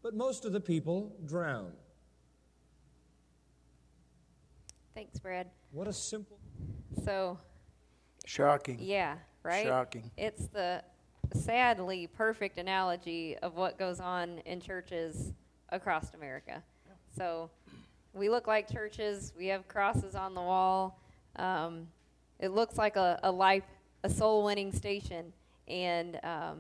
[0.03, 1.73] but most of the people drown.
[4.95, 5.47] thanks, Brad.
[5.71, 6.41] What a simple.
[7.05, 7.39] So,
[8.27, 8.79] Shocking.
[8.81, 9.65] yeah, right?
[9.65, 10.11] Shocking.
[10.17, 10.83] It's the
[11.35, 15.35] sadly perfect analogy of what goes on in churches
[15.71, 16.63] across America.
[17.17, 17.51] So
[18.15, 21.01] we look like churches, we have crosses on the wall.
[21.37, 21.89] Um,
[22.39, 23.65] it looks like a, a life,
[24.05, 25.33] a soul winning station.
[25.67, 26.59] And um,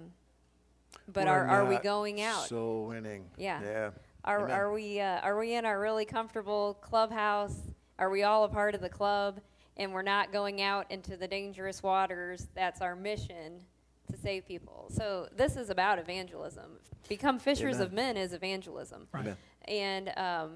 [1.12, 2.46] but We're are, are we going out?
[2.46, 3.24] Soul winning.
[3.36, 3.60] Yeah.
[3.62, 3.90] Yeah.
[4.24, 4.50] Are, Amen.
[4.50, 7.56] are we uh, are we in our really comfortable clubhouse?
[7.98, 9.40] Are we all a part of the club?
[9.76, 12.48] And we're not going out into the dangerous waters.
[12.54, 13.62] That's our mission
[14.08, 14.86] to save people.
[14.90, 16.78] So this is about evangelism.
[17.08, 17.86] Become fishers Amen.
[17.86, 19.06] of men is evangelism.
[19.12, 19.34] Right.
[19.66, 20.50] And um,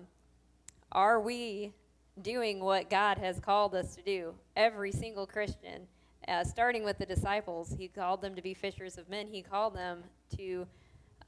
[0.91, 1.73] are we
[2.21, 4.35] doing what God has called us to do?
[4.57, 5.87] Every single Christian,
[6.29, 9.29] uh, starting with the disciples, He called them to be fishers of men.
[9.29, 10.03] He called them
[10.37, 10.67] to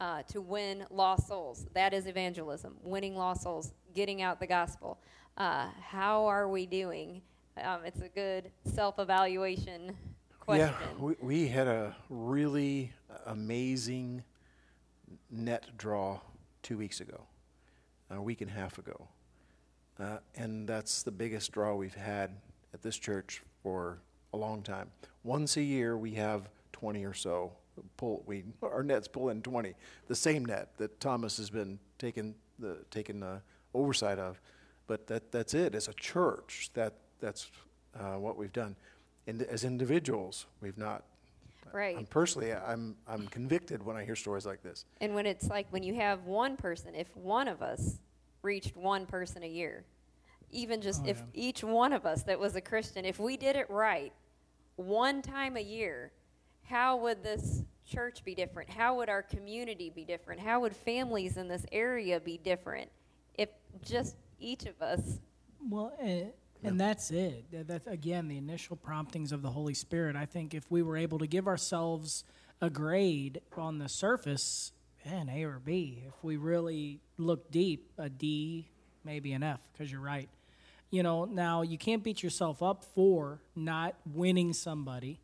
[0.00, 1.66] uh, to win lost souls.
[1.72, 4.98] That is evangelism, winning lost souls, getting out the gospel.
[5.36, 7.22] Uh, how are we doing?
[7.62, 9.96] Um, it's a good self-evaluation
[10.44, 10.68] question.
[10.68, 12.92] Yeah, we, we had a really
[13.26, 14.22] amazing
[15.30, 16.20] net draw
[16.62, 17.22] two weeks ago,
[18.10, 19.08] a week and a half ago.
[19.98, 22.30] Uh, and that's the biggest draw we've had
[22.72, 23.98] at this church for
[24.32, 24.90] a long time.
[25.22, 27.52] Once a year, we have 20 or so
[27.96, 28.22] pull.
[28.26, 29.74] We our nets pull in 20,
[30.08, 33.40] the same net that Thomas has been taking the taking uh,
[33.72, 34.40] oversight of.
[34.86, 35.74] But that that's it.
[35.74, 37.50] As a church, that that's
[37.98, 38.76] uh, what we've done.
[39.26, 41.04] And as individuals, we've not.
[41.72, 41.96] Right.
[41.96, 44.84] I'm personally, I'm I'm convicted when I hear stories like this.
[45.00, 47.98] And when it's like when you have one person, if one of us
[48.42, 49.84] reached one person a year,
[50.50, 51.24] even just Oh, if yeah.
[51.48, 54.12] each one of us that was a Christian, if we did it right
[54.76, 56.12] one time a year,
[56.62, 58.70] how would this church be different?
[58.70, 60.40] How would our community be different?
[60.40, 62.90] How would families in this area be different
[63.36, 63.48] if
[63.82, 65.18] just each of us
[65.68, 66.32] Well, and,
[66.64, 67.44] and that's it.
[67.66, 70.16] That's again the initial promptings of the Holy Spirit.
[70.16, 72.24] I think if we were able to give ourselves
[72.60, 74.72] a grade on the surface,
[75.04, 78.68] an A or B, if we really look deep, a D,
[79.04, 80.28] maybe an F, because you're right.
[80.90, 85.20] You know, now you can't beat yourself up for not winning somebody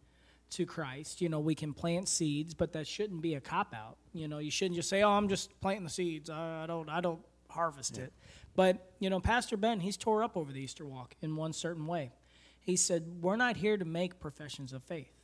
[0.51, 1.21] to Christ.
[1.21, 3.97] You know, we can plant seeds, but that shouldn't be a cop out.
[4.13, 6.29] You know, you shouldn't just say, "Oh, I'm just planting the seeds.
[6.29, 8.13] I, I don't, I don't harvest it."
[8.61, 11.87] But you know, Pastor Ben, he's tore up over the Easter walk in one certain
[11.87, 12.13] way.
[12.61, 15.15] He said, "We're not here to make professions of faith.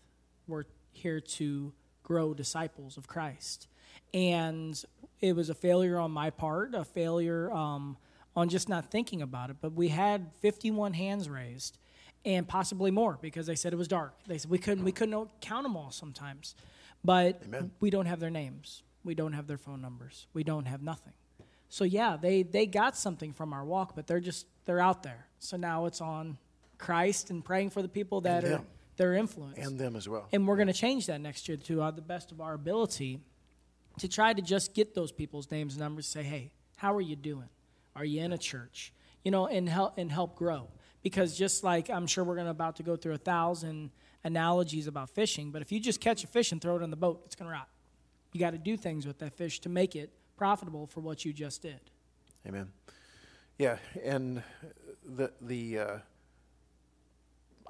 [0.49, 3.69] We're here to grow disciples of Christ."
[4.15, 4.83] And
[5.21, 7.99] it was a failure on my part, a failure um,
[8.35, 9.57] on just not thinking about it.
[9.61, 11.77] But we had 51 hands raised,
[12.25, 14.15] and possibly more because they said it was dark.
[14.27, 16.55] They said we couldn't we couldn't count them all sometimes,
[17.05, 17.71] but Amen.
[17.81, 21.13] we don't have their names, we don't have their phone numbers, we don't have nothing.
[21.69, 25.27] So yeah, they they got something from our walk, but they're just they're out there.
[25.39, 26.39] So now it's on
[26.79, 28.67] Christ and praying for the people that And are them.
[28.97, 29.59] their influence.
[29.59, 30.29] And them as well.
[30.33, 33.21] And we're going to change that next year to uh, the best of our ability
[33.99, 36.07] to try to just get those people's names and numbers.
[36.07, 37.49] Say, hey, how are you doing?
[37.95, 38.93] Are you in a church?
[39.25, 40.69] You know, and help and help grow.
[41.03, 43.91] Because just like I'm sure we're going to about to go through a thousand
[44.25, 46.97] analogies about fishing, but if you just catch a fish and throw it in the
[46.97, 47.69] boat, it's going to rot.
[48.33, 51.33] You got to do things with that fish to make it profitable for what you
[51.33, 51.81] just did.
[52.47, 52.71] Amen.
[53.59, 54.43] Yeah, and
[55.05, 55.99] the the uh,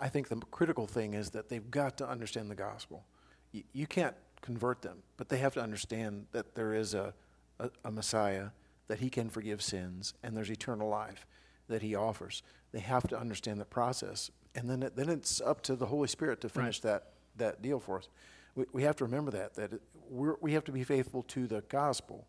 [0.01, 3.05] I think the critical thing is that they've got to understand the gospel.
[3.53, 7.15] You, you can't convert them, but they have to understand that there is a,
[7.59, 8.49] a, a Messiah,
[8.89, 11.27] that He can forgive sins, and there's eternal life
[11.69, 12.43] that He offers.
[12.73, 16.09] They have to understand the process, and then it, then it's up to the Holy
[16.09, 18.09] Spirit to finish that that deal for us.
[18.55, 21.63] We, we have to remember that that we're, we have to be faithful to the
[21.69, 22.27] gospel,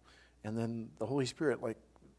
[0.48, 1.78] and then the Holy Spirit, like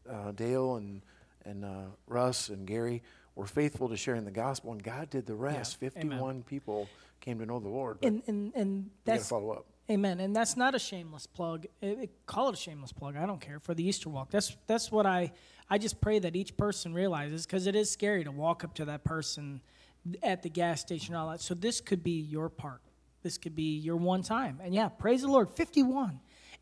[0.09, 1.01] uh, Dale and
[1.45, 3.01] and uh, Russ and Gary
[3.35, 5.77] were faithful to sharing the gospel, and God did the rest.
[5.81, 6.09] Yeah, amen.
[6.11, 6.87] Fifty-one people
[7.21, 7.97] came to know the Lord.
[8.03, 9.65] And and and we got to that's follow up.
[9.89, 10.19] Amen.
[10.19, 11.65] And that's not a shameless plug.
[11.81, 13.17] It, it- call it a shameless plug.
[13.17, 14.29] I don't care for the Easter walk.
[14.29, 15.31] That's that's what I
[15.69, 18.85] I just pray that each person realizes because it is scary to walk up to
[18.85, 19.61] that person
[20.21, 21.41] at the gas station and all that.
[21.41, 22.81] So this could be your part.
[23.23, 24.59] This could be your one time.
[24.63, 25.49] And yeah, praise the Lord.
[25.49, 26.19] Fifty one.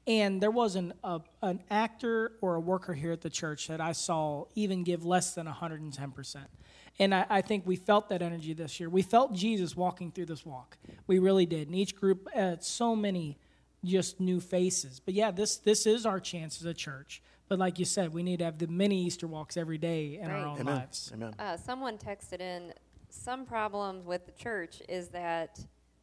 [0.08, 3.92] And there wasn't a, an actor or a worker here at the church that I
[3.92, 6.38] saw even give less than 110%.
[7.00, 8.90] And I, I think we felt that energy this year.
[8.90, 10.78] We felt Jesus walking through this walk.
[11.08, 11.68] We really did.
[11.68, 13.38] And each group had so many
[13.84, 15.02] just new faces.
[15.02, 17.22] But yeah, this, this is our chance as a church.
[17.50, 20.32] But like you said, we need to have the many Easter walks every day in
[20.32, 20.76] our own Amen.
[20.76, 21.12] lives.
[21.14, 21.34] Amen.
[21.38, 22.74] Uh, someone texted in
[23.10, 25.60] some problems with the church is that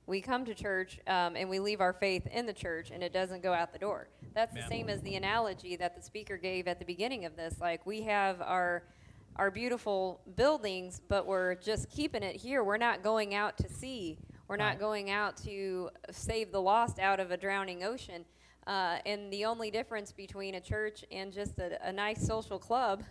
[0.07, 3.13] we come to church um, and we leave our faith in the church and it
[3.13, 4.09] doesn't go out the door.
[4.35, 7.61] That's the same as the analogy that the speaker gave at the beginning of this.
[7.61, 8.85] Like we have our
[9.37, 12.63] our beautiful buildings, but we're just keeping it here.
[12.63, 14.19] We're not going out to sea.
[14.47, 18.25] We're not going out to save the lost out of a drowning ocean.
[18.67, 23.03] Uh, and the only difference between a church and just a, a nice social club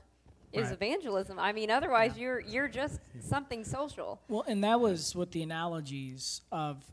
[0.53, 0.73] is Right.
[0.73, 1.37] evangelism.
[1.39, 4.21] I mean, otherwise you're you're just something social.
[4.29, 6.83] Well, and that was what the analogies of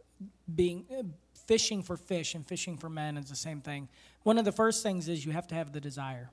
[0.54, 1.02] being uh,
[1.46, 3.88] fishing for fish and fishing for men is the same thing.
[4.22, 6.30] One of the first things is you have to have the desire.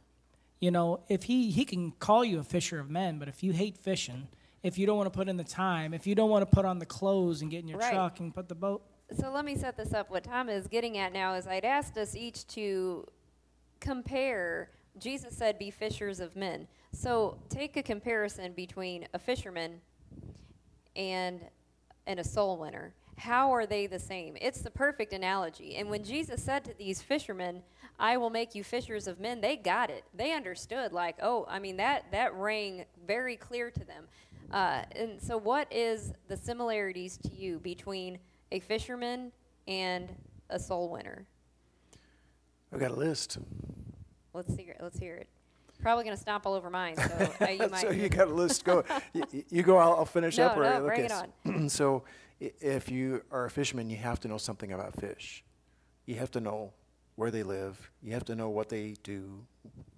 [0.60, 3.52] You know, if he he can call you a fisher of men, but if you
[3.54, 4.28] hate fishing,
[4.64, 6.66] if you don't want to put in the time, if you don't want to put
[6.66, 7.94] on the clothes and get in your Right.
[7.94, 8.82] truck and put the boat,
[9.16, 10.10] So let me set this up.
[10.10, 13.06] What Tom is getting at now is I'd asked us each to
[13.80, 14.70] compare.
[15.00, 16.68] Jesus said, be fishers of men.
[16.92, 19.82] So take a comparison between a fisherman
[20.96, 21.42] and,
[22.06, 22.94] and a soul winner.
[23.18, 24.38] How are they the same?
[24.40, 25.76] It's the perfect analogy.
[25.76, 27.64] And when Jesus said to these fishermen,
[28.00, 30.04] I will make you fishers of men, they got it.
[30.14, 34.08] They understood, like, oh, I mean, that, that rang very clear to them.
[34.52, 38.20] Uh, and so, what is the similarities to you between
[38.52, 39.32] a fisherman
[39.68, 40.16] and
[40.50, 41.26] a soul winner?
[42.72, 43.40] I've got a list.
[44.38, 44.78] Let's hear it.
[44.82, 45.28] Let's hear it.
[45.82, 47.82] Probably going to stomp all over mine, so uh, you might.
[47.82, 48.64] so you got a list.
[48.64, 48.84] Go.
[49.14, 49.78] you, you go.
[49.78, 50.58] I'll, I'll finish No, up.
[50.58, 51.12] or- no, bring okay, it
[51.66, 52.04] s- so,
[52.40, 55.44] if you are a fisherman, you have to know something about fish.
[56.06, 56.72] You have to know
[57.16, 57.90] where they live.
[58.04, 59.44] You have to know what they do,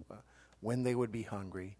[0.09, 0.15] uh,
[0.61, 1.75] when they would be hungry,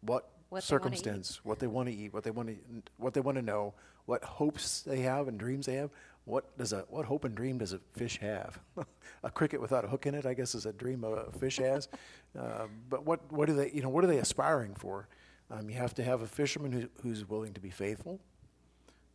[0.00, 2.56] what, What they circumstance, what they want to eat, what they want to,
[2.98, 3.74] what they want to know,
[4.06, 5.90] what hopes they have and dreams they have.
[6.28, 8.60] What does a what hope and dream does a fish have?
[9.24, 11.88] a cricket without a hook in it, I guess, is a dream a fish has.
[12.38, 15.08] Uh, but what what do they you know what are they aspiring for?
[15.50, 18.20] Um, you have to have a fisherman who, who's willing to be faithful,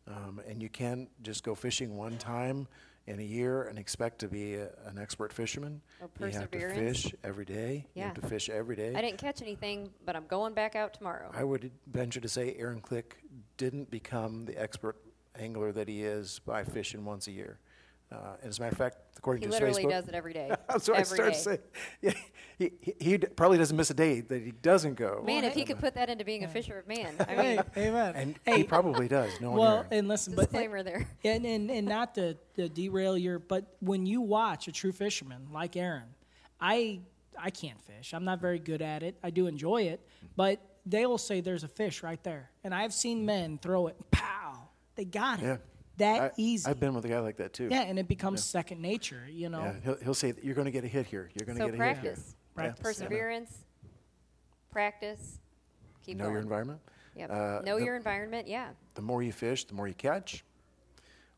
[0.08, 2.66] um, and you can't just go fishing one time
[3.06, 5.80] in a year and expect to be a, an expert fisherman.
[6.18, 7.86] You have to fish every day.
[7.94, 8.22] You have Yeah.
[8.22, 8.94] to fish every day.
[8.94, 11.30] I didn't catch anything, but I'm going back out tomorrow.
[11.32, 13.18] I would venture to say Aaron Click
[13.56, 14.96] didn't become the expert
[15.38, 17.58] angler that he is by fishing once a year.
[18.12, 20.32] Uh, and as a matter of fact, according he to his literally does it every
[20.32, 20.48] day.
[20.68, 21.36] That's what I every started day.
[21.36, 21.58] to say.
[22.02, 22.12] Yeah,
[22.58, 25.24] he, he, he d- probably doesn't miss a day that he doesn't go.
[25.26, 27.64] Man, if he could put that into being a fisher of man, I hey, mean,
[27.76, 28.14] amen.
[28.14, 29.32] and hey, he probably does.
[29.40, 29.86] No one well, Aaron.
[29.90, 31.08] and listen, but disclaimer there.
[31.24, 35.48] and, and, and not to, to derail your but when you watch a true fisherman
[35.52, 36.04] like aaron
[36.60, 37.00] i
[37.36, 40.06] i can't fish i'm not very good at it i do enjoy it
[40.36, 44.43] but they'll say there's a fish right there and i've seen men throw it pow
[44.96, 45.56] they got it yeah,
[45.98, 47.68] that I, easy I've been with a guy like that too.
[47.70, 50.66] yeah and it becomes second nature you know Yeah, he'll, he'll say that you're going
[50.66, 51.30] to get a hit here.
[51.34, 52.02] You're going to So get a hit here.
[52.04, 52.82] practice, Practice, yeah.
[52.82, 53.52] perseverance,
[54.70, 55.38] practice.
[56.04, 56.32] Keep Know going.
[56.34, 56.80] your environment.
[57.16, 57.30] Yep.
[57.30, 58.48] Uh, know the- your environment.
[58.48, 58.70] Yeah.
[58.94, 60.44] The more you fish, the more you catch.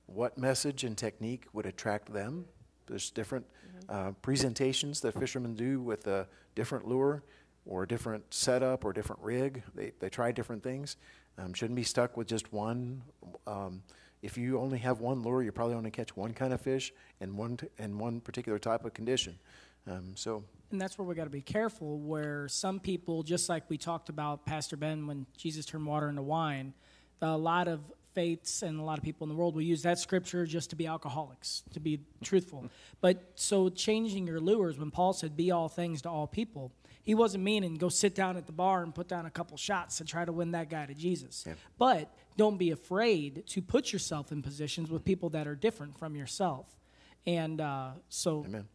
[0.07, 2.47] What message and technique would attract them?
[2.87, 3.47] There's different
[3.89, 7.23] uh, presentations that fishermen do with a different lure
[7.65, 9.63] or a different setup or different rig.
[9.75, 10.97] They, they try different things.
[11.39, 13.03] Um, shouldn't be stuck with just one.
[13.47, 13.83] Um,
[14.23, 17.37] if you only have one lure, you probably only catch one kind of fish and
[17.37, 19.39] one t- and one particular type of condition.
[19.87, 23.69] Um, so and that's where we got to be careful where some people just like
[23.69, 26.75] we talked about pastor ben when jesus turned water into wine
[27.23, 27.81] a lot of
[28.13, 30.77] faiths and a lot of people in the world will use that scripture just to
[30.77, 32.69] be alcoholics to be truthful
[33.01, 36.73] but so changing your lures when paul said be all things to all people
[37.07, 39.97] he wasn't meaning go sit down at the bar and put down a couple shots
[39.97, 41.55] to try to win that guy to jesus Yeah.
[41.79, 46.15] but don't be afraid to put yourself in positions with people that are different from
[46.15, 46.77] yourself
[47.27, 48.67] and uh, so amen,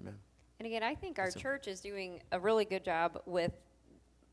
[0.00, 0.14] amen.
[0.60, 3.52] And again, I think our That's church is doing a really good job with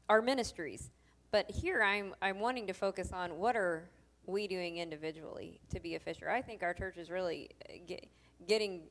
[0.08, 0.92] our ministries.
[1.32, 3.90] But here I'm I'm wanting to focus on what are
[4.28, 6.30] we doing individually to be a fisher.
[6.30, 8.08] I think our church is really uh, get,
[8.48, 8.84] getting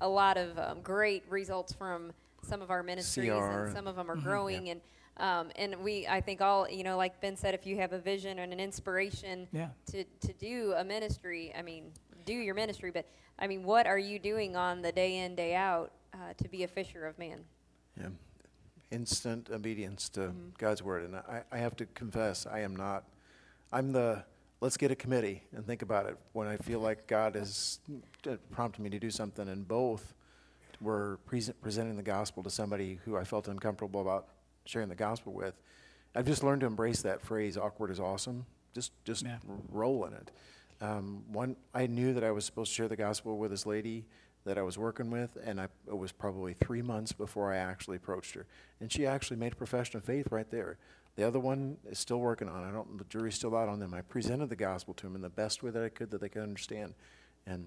[0.00, 2.12] a lot of um, great results from
[2.42, 3.64] some of our ministries, CR.
[3.64, 4.70] and some of them are growing.
[4.70, 4.80] And
[5.18, 7.98] um, and we, I think all you know, like Ben said, if you have a
[7.98, 9.68] vision and an inspiration Yeah.
[9.92, 11.92] to to do a ministry, I mean,
[12.24, 12.90] do your ministry.
[12.90, 13.06] But
[13.38, 16.62] I mean, what are you doing on the day in day out uh, to be
[16.62, 17.40] a fisher of man?
[18.00, 18.08] Yeah.
[18.90, 20.48] Instant obedience to Mm-hmm.
[20.56, 21.04] God's word.
[21.04, 23.04] And I, I have to confess, I am not.
[23.72, 24.24] I'm the
[24.60, 27.80] let's get a committee and think about it when I feel like God has
[28.26, 30.14] uh, prompted me to do something, and both
[30.80, 34.28] were present, presenting the gospel to somebody who I felt uncomfortable about
[34.64, 35.54] sharing the gospel with.
[36.14, 38.46] I've just learned to embrace that phrase, awkward is awesome.
[38.74, 39.38] Just, just Yeah.
[39.48, 40.30] r- roll in it.
[40.80, 44.06] Um, one, I knew that I was supposed to share the gospel with this lady
[44.44, 47.96] that I was working with, and I, it was probably three months before I actually
[47.96, 48.46] approached her.
[48.80, 50.78] And she actually made a profession of faith right there.
[51.16, 52.62] The other one is still working on.
[52.62, 52.96] I don't.
[52.96, 53.92] The jury's still out on them.
[53.92, 56.28] I presented the gospel to them in the best way that I could that they
[56.28, 56.94] could understand,
[57.44, 57.66] and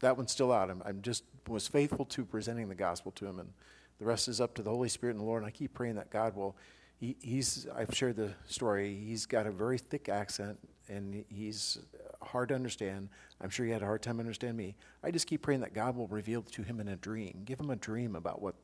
[0.00, 0.70] that one's still out.
[0.70, 3.50] I'm, I'm just was faithful to presenting the gospel to him, and
[3.98, 5.42] the rest is up to the Holy Spirit and the Lord.
[5.42, 6.56] And I keep praying that God will.
[6.98, 7.66] He, he's.
[7.74, 8.94] I've shared the story.
[8.94, 11.78] He's got a very thick accent, and he's
[12.22, 13.08] hard to understand.
[13.40, 14.76] I'm sure he had a hard time understanding me.
[15.02, 17.42] I just keep praying that God will reveal to him in a dream.
[17.44, 18.54] Give him a dream about what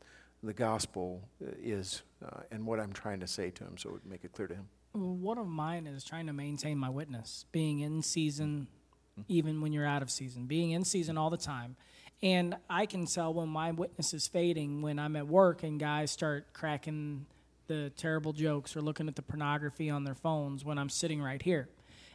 [0.43, 3.93] the gospel uh, is uh, and what I'm trying to say to him, so it
[3.93, 4.68] would make it clear to him.
[4.93, 8.66] One of mine is trying to maintain my witness, being in season,
[9.12, 9.22] Mm-hmm.
[9.28, 11.76] even when you're out of season, being in season all the time.
[12.22, 16.10] And I can tell when my witness is fading when I'm at work and guys
[16.10, 17.26] start cracking
[17.66, 21.42] the terrible jokes or looking at the pornography on their phones when I'm sitting right
[21.42, 21.68] here.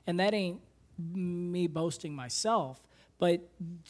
[0.07, 0.59] And that ain't
[1.13, 2.81] me boasting myself,
[3.19, 3.41] but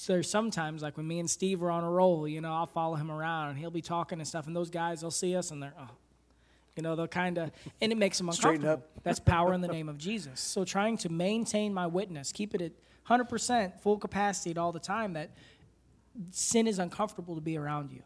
[0.05, 2.95] there's sometimes like when me and Steve are on a roll, you know, I'll follow
[2.95, 5.63] him around and he'll be talking and stuff, and those guys they'll see us and
[5.63, 5.91] they're oh,
[6.75, 8.93] you know, they'll kind of, and it makes them Straighten uncomfortable.
[8.97, 9.03] up.
[9.03, 10.41] That's power in the name of Jesus.
[10.41, 12.71] So trying to maintain my witness, keep it at
[13.09, 15.31] 100% full capacity at all the time, that
[16.31, 18.01] sin is uncomfortable to be around you.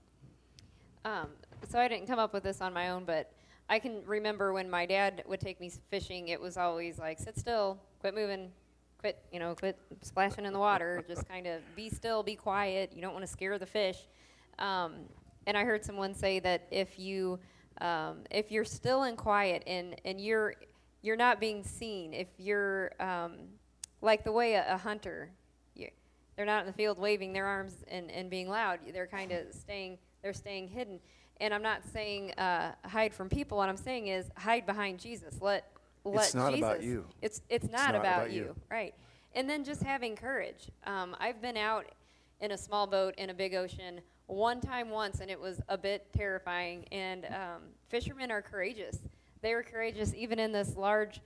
[1.06, 1.28] Um,
[1.70, 3.32] so I didn't come up with this on my own, but
[3.70, 6.28] I can remember when my dad would take me fishing.
[6.28, 8.52] It was always like, sit still, quit moving,
[9.00, 11.04] quit, you know, quit splashing in the water.
[11.08, 12.92] Just kind of be still, be quiet.
[12.94, 13.98] You don't want to scare the fish.
[14.60, 15.06] Um,
[15.48, 17.40] and I heard someone say that if you
[17.80, 20.54] um, if you're still and quiet and and you're
[21.02, 23.34] you're not being seen, if you're um,
[24.02, 25.30] like the way a, a hunter,
[25.76, 25.90] you,
[26.36, 28.80] they're not in the field waving their arms and, and being loud.
[28.94, 31.00] They're kind of staying they're staying hidden.
[31.40, 33.58] And I'm not saying uh, hide from people.
[33.58, 35.42] What I'm saying is hide behind Jesus.
[35.42, 35.66] Let
[36.04, 36.60] let It's not Jesus.
[36.68, 37.06] about you.
[37.22, 38.44] It's it's not, not about, about you.
[38.44, 38.56] you.
[38.70, 38.94] right?
[39.34, 40.70] And then just having courage.
[40.86, 41.86] Um, I've been out
[42.42, 45.78] in a small boat in a big ocean one time once, and it was a
[45.78, 46.86] bit terrifying.
[46.92, 49.00] And um, fishermen are courageous.
[49.42, 51.22] They were courageous even in this large,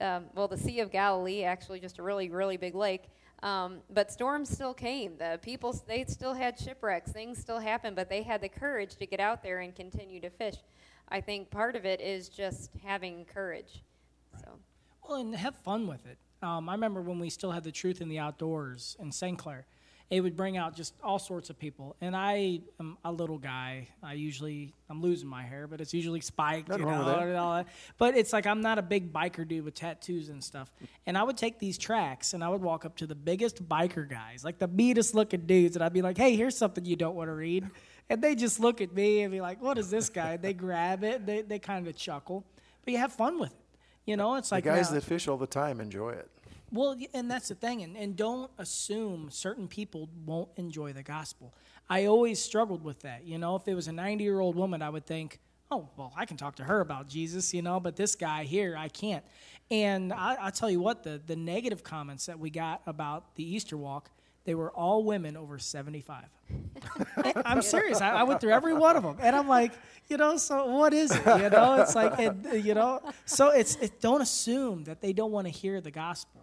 [0.00, 3.10] um, well, the Sea of Galilee, actually, just a really really big lake.
[3.42, 5.16] Um, but storms still came.
[5.16, 7.10] The people, they still had shipwrecks.
[7.10, 10.30] Things still happened, but they had the courage to get out there and continue to
[10.30, 10.56] fish.
[11.08, 13.82] I think part of it is just having courage.
[14.38, 14.48] So,
[15.08, 16.18] Well, and have fun with it.
[16.42, 19.38] Um, I remember when we still had the truth in the outdoors in St.
[19.38, 19.66] Clair.
[20.10, 23.86] It would bring out just all sorts of people, and I am a little guy.
[24.02, 27.54] I usually I'm losing my hair, but it's usually spiked, Nothing you know, and all
[27.54, 27.68] that.
[27.96, 30.68] But it's like I'm not a big biker dude with tattoos and stuff.
[31.06, 34.08] And I would take these tracks, and I would walk up to the biggest biker
[34.08, 37.14] guys, like the meanest looking dudes, and I'd be like, "Hey, here's something you don't
[37.14, 37.70] want to read,"
[38.08, 41.04] and they just look at me and be like, "What is this guy?" they grab
[41.04, 42.44] it, they they kind of chuckle,
[42.84, 43.56] but you have fun with it.
[44.06, 46.28] You know, it's The like guys now- that fish all the time enjoy it.
[46.72, 51.52] Well, and that's the thing, and, and don't assume certain people won't enjoy the gospel.
[51.88, 53.24] I always struggled with that.
[53.24, 55.40] You know, if it was a 90 year old woman, I would think,
[55.70, 58.76] oh, well, I can talk to her about Jesus, you know, but this guy here,
[58.76, 59.24] I can't.
[59.70, 63.44] And I, I'll tell you what, the, the negative comments that we got about the
[63.44, 64.10] Easter walk,
[64.44, 66.24] they were all women over 75.
[67.44, 68.00] I'm serious.
[68.00, 69.72] I, I went through every one of them, and I'm like,
[70.08, 71.24] you know, so what is it?
[71.24, 75.30] You know, it's like, it, you know, so it's it, don't assume that they don't
[75.30, 76.40] want to hear the gospel.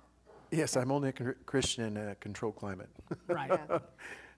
[0.52, 1.14] Yes, I'm only a
[1.46, 2.90] Christian in a controlled climate.
[3.28, 3.50] Right.
[3.50, 3.80] yeah.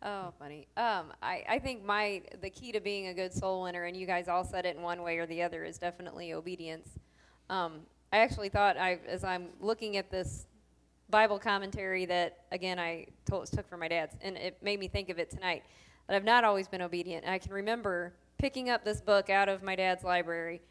[0.02, 0.68] Oh, funny.
[0.78, 4.08] Um, I, I think my the key to being a good soul winner, and you
[4.08, 6.90] guys all said it in one way or the other, is definitely obedience.
[7.50, 7.82] Um,
[8.14, 10.48] I actually thought I, as I'm looking at this
[11.10, 15.10] Bible commentary that again I told, took from my dad's, and it made me think
[15.10, 15.64] of it tonight.
[16.08, 17.26] That I've not always been obedient.
[17.26, 20.62] And I can remember picking up this book out of my dad's library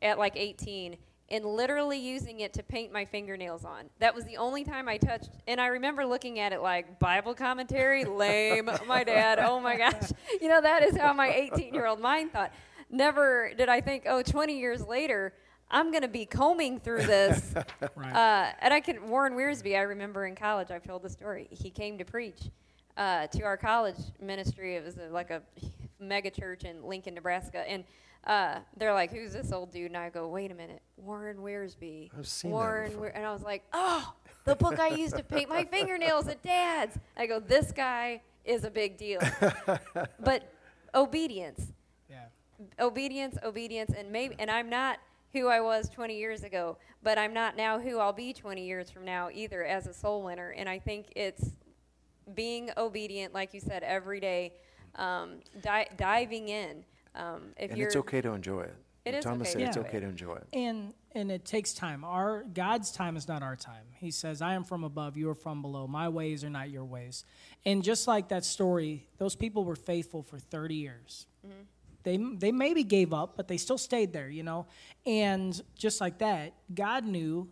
[0.00, 0.96] at like 18
[1.30, 3.84] and literally using it to paint my fingernails on.
[3.98, 5.30] That was the only time I touched.
[5.46, 8.70] And I remember looking at it like Bible commentary, lame.
[8.86, 10.10] my dad, oh my gosh.
[10.40, 12.52] You know, that is how my 18 year old mind thought.
[12.90, 15.34] Never did I think, oh, 20 years later,
[15.70, 17.54] I'm going to be combing through this.
[17.94, 18.12] Right.
[18.14, 21.48] Uh, and I can, Warren Wiersbe, I remember in college, I've told the story.
[21.50, 22.50] He came to preach
[22.96, 24.76] uh, to our college ministry.
[24.76, 25.42] It was a, like a
[26.00, 27.58] mega church in Lincoln, Nebraska.
[27.68, 27.84] And
[28.24, 32.10] uh, they're like, "Who's this old dude?" And I go, "Wait a minute, Warren Wiersbe."
[32.16, 33.02] I've seen that Warren, before.
[33.02, 34.12] Weir-" and I was like, "Oh,
[34.44, 38.64] the book I used to paint my fingernails at Dad's." I go, "This guy is
[38.64, 39.20] a big deal."
[40.20, 40.52] but
[40.94, 41.72] obedience,
[42.10, 42.26] yeah.
[42.80, 44.98] obedience, obedience, and maybe, and I'm not
[45.32, 48.90] who I was 20 years ago, but I'm not now who I'll be 20 years
[48.90, 50.54] from now either as a soul winner.
[50.56, 51.50] And I think it's
[52.34, 54.54] being obedient, like you said, every day,
[54.98, 56.84] um, di- diving in.
[57.14, 58.74] Um, if and you're, it's okay to enjoy it.
[59.04, 60.00] It is Thomas okay said to it's enjoy okay it.
[60.02, 60.46] to enjoy it.
[60.52, 62.04] And and it takes time.
[62.04, 63.84] Our God's time is not our time.
[63.98, 65.86] He says, "I am from above, you are from below.
[65.86, 67.24] My ways are not your ways."
[67.64, 71.26] And just like that story, those people were faithful for 30 years.
[72.04, 74.66] They they maybe gave up, but they still stayed there, you know.
[75.06, 77.48] And just like that, God knew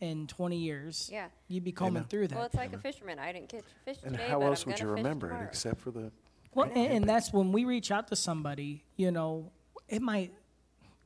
[0.00, 1.28] in 20 years, Yeah.
[1.48, 2.08] you'd be combing Amen.
[2.08, 2.36] through that.
[2.36, 3.18] well, it's like a fisherman.
[3.18, 5.32] I didn't catch fish And today, how but else I'm would you gonna fish remember
[5.32, 6.10] it except for the
[6.54, 9.50] Well, and, and that's when we reach out to somebody, you know,
[9.88, 10.32] it might,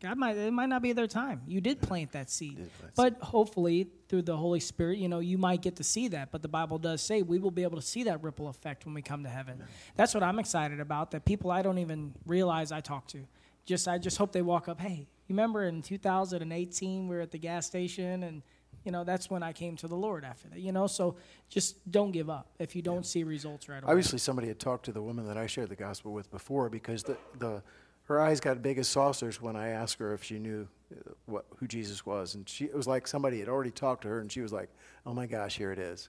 [0.01, 1.43] God might, it might not be their time.
[1.47, 5.39] You did plant that seed, plant but hopefully through the Holy Spirit, you know, you
[5.39, 6.31] might get to see that.
[6.31, 8.95] But the Bible does say we will be able to see that ripple effect when
[8.95, 9.63] we come to heaven.
[9.97, 11.11] That's what I'm excited about.
[11.11, 13.27] That people I don't even realize I talk to,
[13.67, 14.81] just I just hope they walk up.
[14.81, 18.43] Hey, you remember in 2018 we were at the gas station and.
[18.89, 20.61] You know, that's when I came to the Lord after that.
[20.61, 21.17] You know, so
[21.51, 23.91] just don't give up if you don't see results right away.
[23.91, 27.03] Obviously, somebody had talked to the woman that I shared the gospel with before because
[27.03, 27.63] the, the
[28.05, 31.45] her eyes got big as saucers when I asked her if she knew uh, what
[31.59, 34.33] who Jesus was, and she it was like somebody had already talked to her, and
[34.33, 34.71] she was like,
[35.05, 36.09] "Oh my gosh, here it is,"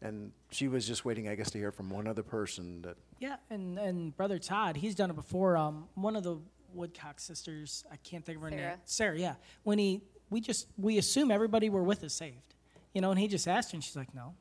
[0.00, 3.38] and she was just waiting, I guess, to hear from one other person that Yeah,
[3.50, 5.56] and and brother Todd, he's done it before.
[5.56, 6.38] Um, one of the
[6.74, 8.60] Woodcock sisters, I can't think of her name.
[8.60, 8.78] Sarah.
[8.84, 9.34] Sarah, yeah.
[9.62, 12.54] When he, we just we assume everybody we're with is saved,
[12.92, 13.10] you know.
[13.10, 14.34] And he just asked her, and she's like, no.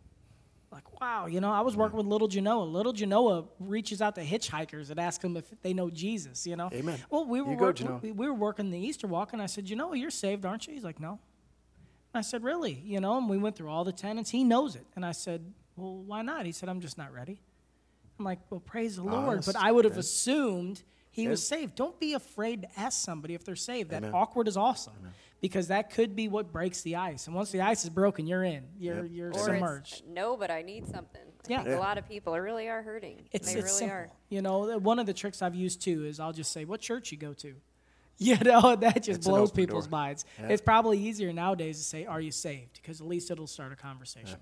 [0.71, 2.63] Like wow, you know, I was working with little Genoa.
[2.63, 6.47] Little Genoa reaches out to hitchhikers and asks them if they know Jesus.
[6.47, 6.69] You know.
[6.73, 6.99] Amen.
[7.11, 9.75] Well, we were work- we, we were working the Easter walk, and I said, you
[9.75, 10.73] know, you're saved, aren't you?
[10.73, 11.19] He's like, no.
[12.15, 12.81] I said, really?
[12.85, 14.29] You know, and we went through all the tenets.
[14.29, 14.85] He knows it.
[14.95, 16.45] And I said, well, why not?
[16.45, 17.39] He said, I'm just not ready.
[18.19, 19.29] I'm like, well, praise the Lord.
[19.29, 19.99] Honest, But I would have good.
[20.01, 21.75] assumed he was saved.
[21.75, 23.91] Don't be afraid to ask somebody if they're saved.
[23.91, 24.11] That Amen.
[24.13, 24.93] awkward is awesome
[25.39, 27.27] because that could be what breaks the ice.
[27.27, 28.63] And once the ice is broken, you're in.
[28.77, 29.11] You're Yep.
[29.11, 29.93] you're Or submerged.
[29.93, 31.21] it's, no, but I need something.
[31.21, 31.57] I Yeah.
[31.57, 31.77] think Yeah.
[31.77, 33.27] a lot of people really are hurting.
[33.31, 33.95] It's, they it's really simple.
[33.95, 34.11] are.
[34.29, 37.11] You know, one of the tricks I've used too is I'll just say, "What church
[37.11, 37.55] you go to?"
[38.19, 39.91] You know, that just It's blows people's door.
[39.99, 40.23] minds.
[40.39, 40.49] Yeah.
[40.49, 43.75] It's probably easier nowadays to say, "Are you saved?" Because at least it'll start a
[43.75, 44.39] conversation.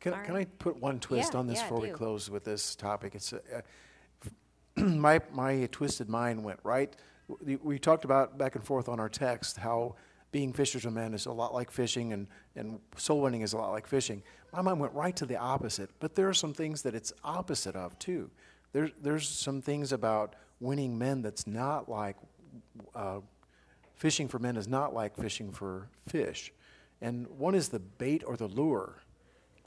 [0.00, 2.44] Can, All can I put one twist Yeah, on this yeah, before we close with
[2.44, 3.14] this topic?
[3.16, 3.40] It's uh,
[4.98, 6.94] my my twisted mind went right.
[7.62, 9.96] We, talked about back and forth on our text how
[10.32, 12.26] being fishers of men is a lot like fishing, and
[12.56, 14.22] and soul winning is a lot like fishing.
[14.52, 15.90] My mind went right to the opposite.
[16.00, 18.30] But there are some things that it's opposite of too.
[18.72, 22.16] There's there's some things about winning men that's not like
[22.94, 23.20] uh,
[23.96, 26.52] fishing for men is not like fishing for fish.
[27.00, 29.02] And one is the bait or the lure.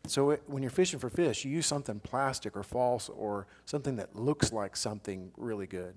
[0.08, 3.96] So it, when you're fishing for fish, you use something plastic or false or something
[3.98, 5.96] that looks like something really good.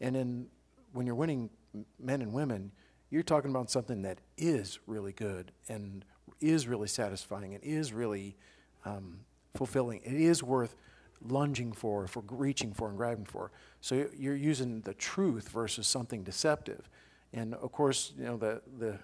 [0.00, 0.46] And then
[0.92, 1.50] when you're winning
[1.98, 2.72] men and women,
[3.10, 6.04] you're talking about something that is really good and
[6.40, 8.36] is really satisfying and is really
[8.84, 9.20] um,
[9.54, 10.00] fulfilling.
[10.04, 10.76] It is worth
[11.22, 13.50] lunging for, for reaching for and grabbing for.
[13.80, 16.88] So you're using the truth versus something deceptive.
[17.32, 18.98] And of course, you know the the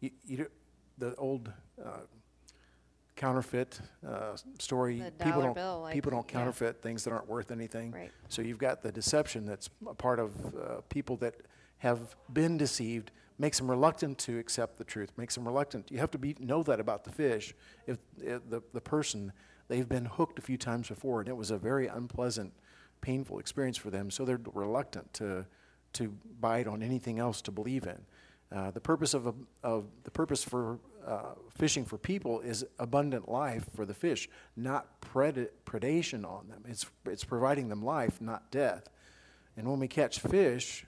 [0.00, 0.46] you, you,
[0.98, 1.50] the old
[1.84, 2.00] uh,
[3.16, 5.00] counterfeit uh, story.
[5.00, 6.38] The people don't bill, like, people don't yeah.
[6.38, 7.90] counterfeit things that aren't worth anything.
[7.90, 8.12] Right.
[8.28, 11.34] So you've got the deception that's a part of uh, people that
[11.78, 15.90] have been deceived, makes them reluctant to accept the truth, makes them reluctant.
[15.90, 17.54] You have to be know that about the fish.
[17.86, 19.32] If, if the the person
[19.68, 22.52] they've been hooked a few times before, and it was a very unpleasant,
[23.00, 25.46] painful experience for them, so they're reluctant to
[25.94, 27.98] to bite on anything else to believe in.
[28.52, 33.28] Uh, the purpose of, a, of the purpose for uh, fishing for people is abundant
[33.28, 36.64] life for the fish, not pred- predation on them.
[36.68, 38.88] It's it's providing them life, not death.
[39.56, 40.84] And when we catch fish,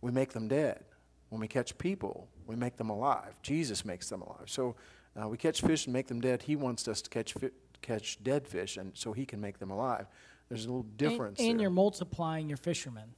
[0.00, 0.84] we make them dead.
[1.30, 3.42] When we catch people, we make them alive.
[3.42, 4.46] Jesus makes them alive.
[4.46, 4.76] So
[5.20, 6.42] uh, we catch fish and make them dead.
[6.42, 7.50] He wants us to catch fi-
[7.82, 10.06] catch dead fish, and so He can make them alive.
[10.48, 11.40] There's a little difference.
[11.40, 11.62] And, there.
[11.62, 13.14] you're multiplying your fishermen.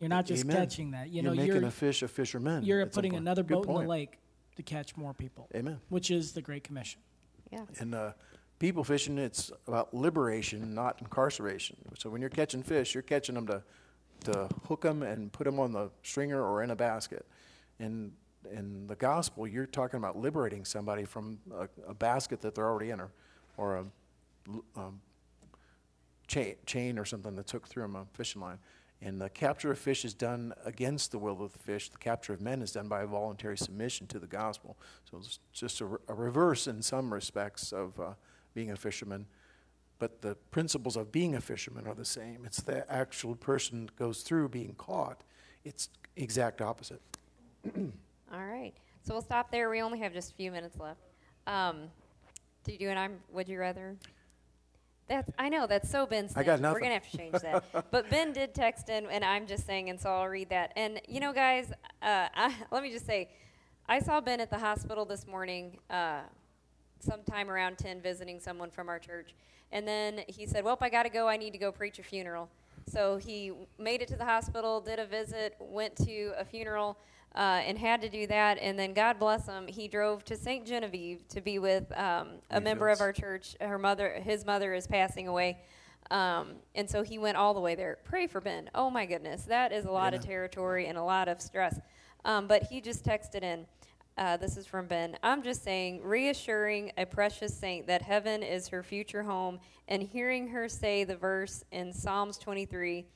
[0.00, 0.56] You're not just Amen.
[0.56, 1.08] catching that.
[1.08, 2.64] You you're know, making you're a fish a fisherman.
[2.64, 4.18] you're putting another boat in the lake
[4.58, 5.80] to catch more people, Amen.
[5.88, 7.00] which is the Great Commission.
[7.50, 7.64] Yeah.
[7.78, 8.12] And uh,
[8.58, 11.76] people fishing, it's about liberation, not incarceration.
[11.96, 13.62] So when you're catching fish, you're catching them to,
[14.24, 17.24] to hook them and put them on the stringer or in a basket.
[17.78, 18.12] And
[18.52, 22.90] in the gospel, you're talking about liberating somebody from a, a basket that they're already
[22.90, 23.12] in, or,
[23.56, 23.84] or a
[24.48, 25.00] l- um,
[26.26, 28.58] chain, chain or something that's hooked through them, a fishing line.
[29.00, 31.88] And the capture of fish is done against the will of the fish.
[31.88, 34.76] The capture of men is done by a voluntary submission to the gospel.
[35.08, 38.14] So it's just a, re- a reverse in some respects of uh,
[38.54, 39.26] being a fisherman.
[40.00, 42.44] But the principles of being a fisherman are the same.
[42.44, 45.22] It's the actual person that goes through being caught.
[45.64, 47.02] It's exact opposite.
[47.76, 48.72] All right.
[49.02, 49.70] So we'll stop there.
[49.70, 51.00] We only have just a few minutes left.
[51.46, 51.84] Um,
[52.66, 53.96] you and I, would you rather?
[55.08, 57.64] That's, I know, that's so Ben I got We're going to have to change that.
[57.90, 60.72] but Ben did text in, and I'm just saying, and so I'll read that.
[60.76, 63.30] And, you know, guys, uh, I, let me just say,
[63.88, 66.20] I saw Ben at the hospital this morning, uh,
[67.00, 69.34] sometime around 10, visiting someone from our church.
[69.72, 71.28] And then he said, Well, I got to go.
[71.28, 72.48] I need to go preach a funeral.
[72.86, 76.96] So he made it to the hospital, did a visit, went to a funeral,
[77.34, 78.58] uh, and had to do that.
[78.60, 80.66] And then, God bless him, he drove to St.
[80.66, 83.56] Genevieve to be with um, a member of our church.
[83.60, 85.58] Her mother, his mother, is passing away.
[86.10, 87.98] Um, and so he went all the way there.
[88.04, 88.70] Pray for Ben.
[88.74, 91.78] Oh my goodness, that is a lot of territory and a lot of stress.
[92.24, 93.66] Um, but he just texted in.
[94.16, 95.16] Uh, this is from Ben.
[95.22, 100.48] I'm just saying, reassuring a precious saint that heaven is her future home, and hearing
[100.48, 103.06] her say the verse in Psalms 23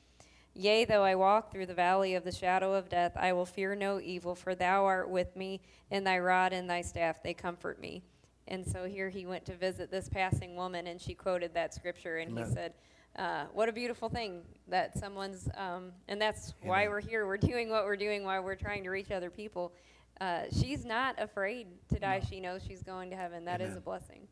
[0.55, 3.73] Yea, though I walk through the valley of the shadow of death, I will fear
[3.73, 7.79] no evil, for thou art with me, and thy rod and thy staff, they comfort
[7.81, 8.03] me.
[8.47, 12.17] And so here he went to visit this passing woman, and she quoted that scripture,
[12.17, 12.47] and Amen.
[12.47, 12.73] he said,
[13.15, 17.25] uh, What a beautiful thing that someone's, um, and that's why we're here.
[17.25, 19.73] We're doing what we're doing while we're trying to reach other people.
[20.21, 22.21] Uh, she's not afraid to die.
[22.29, 23.45] She knows she's going to heaven.
[23.45, 23.77] That is Amen.
[23.77, 24.27] a blessing.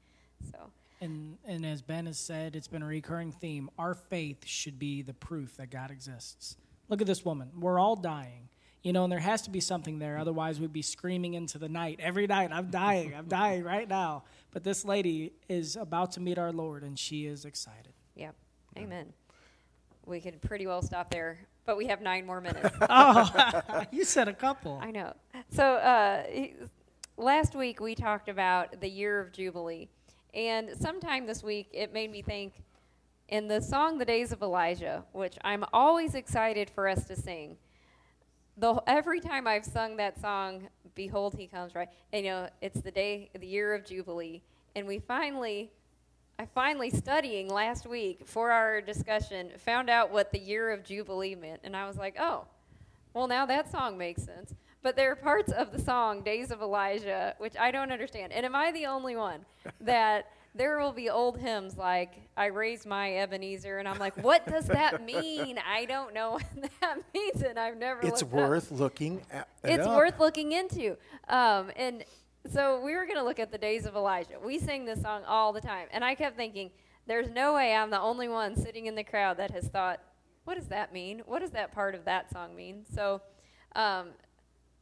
[0.51, 0.71] So,
[1.01, 3.69] And and as Ben has said, it's been a recurring theme.
[3.77, 6.55] Our faith should be the proof that God exists.
[6.87, 7.49] Look at this woman.
[7.59, 8.49] We're all dying.
[8.83, 10.17] You know, and there has to be something there.
[10.17, 14.23] Otherwise, we'd be screaming into the night every night, I'm dying, I'm dying right now.
[14.51, 17.93] But this lady is about to meet our Lord, and she is excited.
[18.15, 18.35] yep.
[18.77, 19.13] Amen.
[20.05, 22.75] We could pretty well stop there, but we have nine more minutes.
[22.89, 24.79] oh, you said a couple.
[24.81, 25.13] I know.
[25.51, 26.23] So uh,
[27.17, 29.89] last week we talked about the year of Jubilee.
[30.33, 32.53] And sometime this week it made me think
[33.27, 37.57] in the song The Days of Elijah, which I'm always excited for us to sing.
[38.57, 41.87] The, every time I've sung that song, Behold, He Comes, right?
[42.11, 44.41] And, you know, it's the day, the year of Jubilee.
[44.75, 45.71] And we finally,
[46.37, 51.35] I finally studying last week for our discussion, found out what the year of Jubilee
[51.35, 51.61] meant.
[51.63, 52.45] And I was like, oh,
[53.13, 54.53] well, now that song makes sense.
[54.83, 58.33] But there are parts of the song, Days of Elijah, which I don't understand.
[58.33, 59.45] And am I the only one
[59.81, 64.45] that there will be old hymns like, I raised my Ebenezer, and I'm like, what
[64.47, 65.59] does that mean?
[65.65, 66.43] I don't know what
[66.81, 68.49] that means, and I've never It's looked up.
[68.49, 69.47] worth looking at.
[69.63, 69.95] it It's up.
[69.95, 70.97] worth looking into.
[71.29, 72.03] Um, and
[72.51, 74.39] so we were going to look at the days of Elijah.
[74.43, 75.87] We sing this song all the time.
[75.91, 76.71] And I kept thinking,
[77.05, 79.99] there's no way I'm the only one sitting in the crowd that has thought,
[80.43, 81.21] what does that mean?
[81.27, 82.83] What does that part of that song mean?
[82.93, 83.21] So
[83.75, 84.07] um,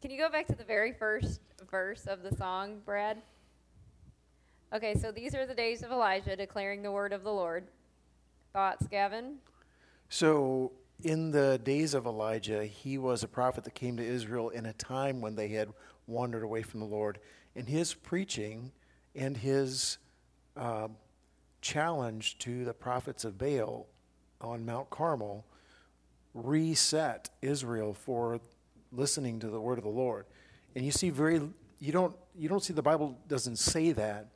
[0.01, 3.21] can you go back to the very first verse of the song, Brad?
[4.73, 7.67] Okay, so these are the days of Elijah declaring the word of the Lord.
[8.53, 9.37] Thoughts, Gavin?
[10.09, 10.71] So,
[11.03, 14.73] in the days of Elijah, he was a prophet that came to Israel in a
[14.73, 15.69] time when they had
[16.07, 17.19] wandered away from the Lord.
[17.55, 18.71] And his preaching
[19.15, 19.97] and his
[20.55, 20.87] uh,
[21.61, 23.87] challenge to the prophets of Baal
[24.39, 25.45] on Mount Carmel
[26.33, 28.39] reset Israel for
[28.91, 30.25] listening to the word of the Lord.
[30.75, 31.41] And you see very
[31.79, 34.27] you don't you don't see the Bible doesn't say that,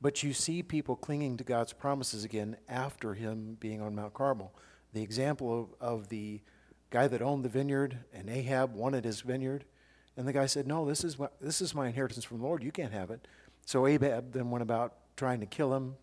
[0.00, 4.54] but you see people clinging to God's promises again after him being on Mount Carmel.
[4.92, 6.40] The example of, of the
[6.90, 9.64] guy that owned the vineyard and Ahab wanted his vineyard,
[10.16, 12.62] and the guy said, "No, this is my, this is my inheritance from the Lord.
[12.62, 13.26] You can't have it."
[13.66, 15.94] So Ahab then went about trying to kill him,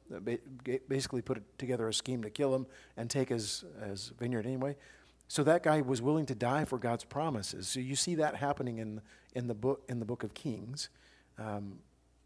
[0.87, 4.75] basically put together a scheme to kill him and take his, his vineyard anyway.
[5.32, 7.69] So that guy was willing to die for God's promises.
[7.69, 8.99] So you see that happening in,
[9.34, 10.89] in, the, book, in the book of Kings.
[11.39, 11.79] Um,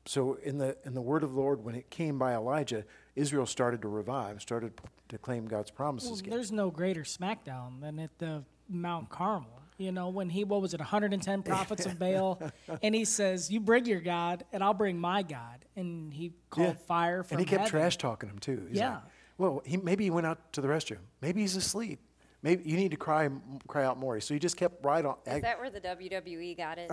[0.08, 2.84] so in the, in the word of the Lord, when it came by Elijah,
[3.16, 4.74] Israel started to revive, started
[5.10, 6.32] to claim God's promises Well, again.
[6.32, 9.62] there's no greater smackdown than at the Mount Carmel.
[9.78, 12.42] You know, when he, what was it, 110 prophets of Baal,
[12.82, 15.64] and he says, You bring your God, and I'll bring my God.
[15.76, 16.86] And he called Yeah.
[16.88, 17.70] fire from and he kept heaven.
[17.70, 18.66] trash talking him too.
[18.68, 18.94] He's Yeah.
[18.94, 19.00] like,
[19.38, 21.02] well, he, maybe he went out to the restroom.
[21.22, 22.00] Maybe he's asleep.
[22.46, 23.28] Maybe you need to cry,
[23.66, 24.20] cry out more.
[24.20, 25.16] So he just kept right on.
[25.26, 26.92] Is that where the WWE got it?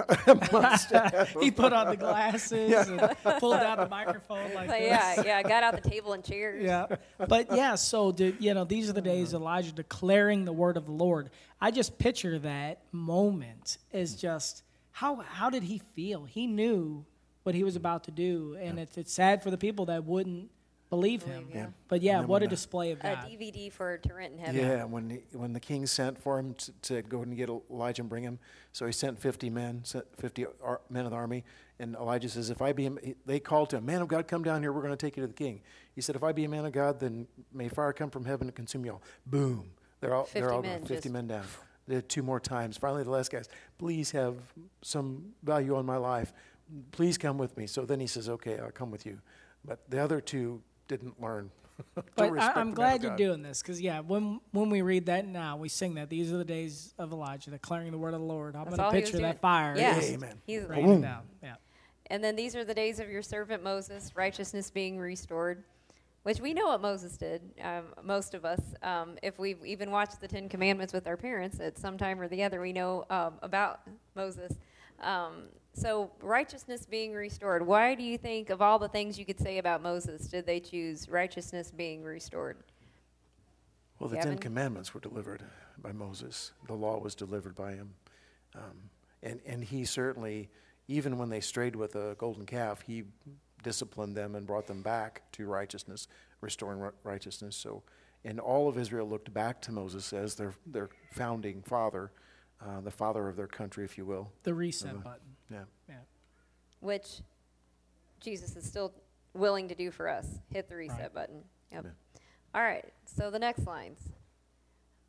[1.43, 2.99] he put on the glasses and
[3.39, 4.89] pulled out the microphone like So, this.
[4.89, 6.65] yeah, yeah, got out the table and chairs.
[6.65, 6.87] yeah.
[7.29, 9.43] But yeah, so the, you know, these are the days mm-hmm.
[9.43, 11.29] Elijah declaring the word of the Lord.
[11.61, 14.21] I just picture that moment as mm.
[14.21, 16.25] just how how did he feel?
[16.25, 17.05] He knew
[17.43, 17.81] what he was mm.
[17.81, 20.49] about to do, and it's it's sad for the people that wouldn't
[20.93, 21.49] believe him.
[21.55, 21.69] Yeah.
[21.89, 23.25] But yeah, what a the- display of that.
[23.25, 23.31] A God.
[23.31, 24.61] DVD for Torrent in Heaven.
[24.61, 28.03] Yeah, when he, when the king sent for him to, to go and get Elijah
[28.03, 28.39] and bring him,
[28.73, 29.85] so he sent fifty men,
[30.19, 31.45] fifty ar- men of the army,
[31.79, 32.93] and Elijah says, "If I be," a,
[33.25, 34.71] they called to him, "Man of God, come down here.
[34.71, 35.63] We're going to take you to the king."
[35.95, 38.47] He said, "If I be a man of God, then may fire come from heaven
[38.47, 39.71] to consume you all." Boom!
[40.01, 41.45] They're all 50 they're all men fifty men down.
[41.89, 42.77] They did two more times.
[42.77, 44.35] Finally, the last guys, please have
[44.83, 46.35] some value on my life.
[46.91, 47.67] Please come with me.
[47.67, 49.21] So then he says, "Okay, I'll come with you."
[49.65, 51.51] But the other two didn't learn.
[52.15, 55.57] But I, I'm glad you're doing this because yeah, when when we read that now,
[55.57, 58.55] we sing that these are the days of Elijah, declaring the word of the Lord.
[58.55, 59.33] I'm That's going all to he was picture doing.
[59.33, 59.75] that fire.
[59.77, 59.95] Yeah.
[59.95, 60.41] just Amen.
[60.47, 61.23] He's, raining down.
[61.43, 61.55] Yeah.
[62.09, 65.65] and then these are the days of your servant Moses, righteousness being restored,
[66.25, 68.61] which we know what Moses did, um, most of us.
[68.83, 72.29] Um, if we've even watched the Ten Commandments with our parents at some time or
[72.29, 73.81] the other, we know um, about
[74.15, 74.53] Moses.
[75.01, 75.45] Um,
[75.75, 77.67] so, righteousness being restored.
[77.67, 80.61] Why do you think, of all the things you could say about Moses, did they
[80.61, 82.59] choose righteousness being restored?
[83.99, 84.33] Well, the Gavin?
[84.33, 85.43] Ten Commandments were delivered
[85.79, 86.53] by Moses.
[86.67, 87.95] The law was delivered by him.
[88.55, 88.91] Um,
[89.23, 90.51] and, and he certainly,
[90.89, 93.05] even when they strayed with a golden calf, he
[93.63, 96.09] disciplined them and brought them back to righteousness,
[96.41, 97.57] restoring ri- righteousness.
[97.57, 97.83] So,
[98.25, 102.11] and all of Israel looked back to Moses as their, their founding father,
[102.61, 104.33] uh, the father of their country, if you will.
[104.43, 104.99] The reset Uh-huh.
[105.03, 105.32] button.
[105.53, 105.65] Yeah.
[105.89, 105.95] Yeah.
[106.81, 107.21] which
[108.21, 108.93] Jesus is still
[109.35, 110.27] willing to do for us.
[110.51, 111.15] Hit the reset Right.
[111.15, 111.45] button.
[111.73, 111.85] Yep.
[111.85, 111.91] Yeah.
[112.55, 112.85] All right.
[113.05, 114.01] So the next lines.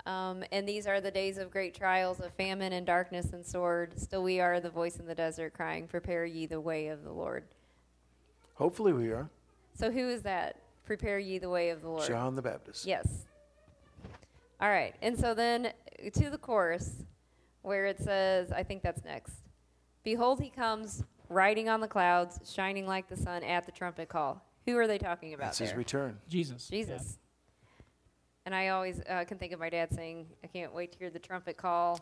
[0.06, 3.98] Um, and these are the days of great trials, of famine and darkness and sword.
[4.00, 7.12] Still, we are the voice in the desert, crying, "Prepare ye the way of the
[7.12, 7.46] Lord."
[8.56, 9.30] Hopefully we are.
[9.76, 10.58] So who is that?
[10.86, 12.08] Prepare ye the way of the Lord.
[12.08, 12.86] John the Baptist.
[12.86, 13.26] Yes.
[14.60, 14.94] All right.
[15.02, 15.74] And so then
[16.14, 17.04] to the chorus
[17.62, 19.34] where it says, I think that's next.
[20.04, 24.44] Behold, he comes riding on the clouds, shining like the sun at the trumpet call.
[24.66, 26.18] Who are they talking about That's his return.
[26.28, 26.70] Jesus.
[26.72, 26.80] yeah.
[26.80, 27.18] Jesus.
[28.46, 31.10] And I always uh, can think of my dad saying, I can't wait to hear
[31.10, 32.00] the trumpet call.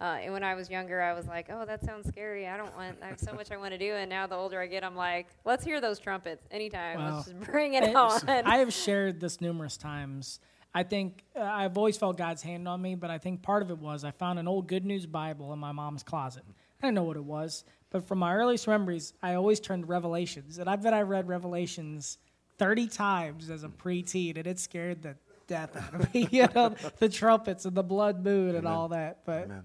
[0.00, 2.48] Uh, and when I was younger, I was like, oh, that sounds scary.
[2.48, 3.92] I don't want, I have so much I want to do.
[3.92, 6.98] And now the older I get, I'm like, let's hear those trumpets anytime.
[6.98, 7.16] Wow.
[7.16, 8.20] Let's just bring it And on.
[8.26, 10.40] I have shared this numerous times.
[10.74, 13.70] I think uh, I've always felt God's hand on me, but I think part of
[13.70, 16.44] it was I found an old Good News Bible in my mom's closet.
[16.82, 19.86] I didn't know what it was, but from my earliest memories, I always turned to
[19.86, 22.18] Revelations, and I bet I read Revelations
[22.58, 25.16] thirty times as a preteen, and it scared the
[25.46, 26.28] death out of me.
[26.32, 29.24] you know, the trumpets and the blood moon and all that.
[29.24, 29.64] But Amen.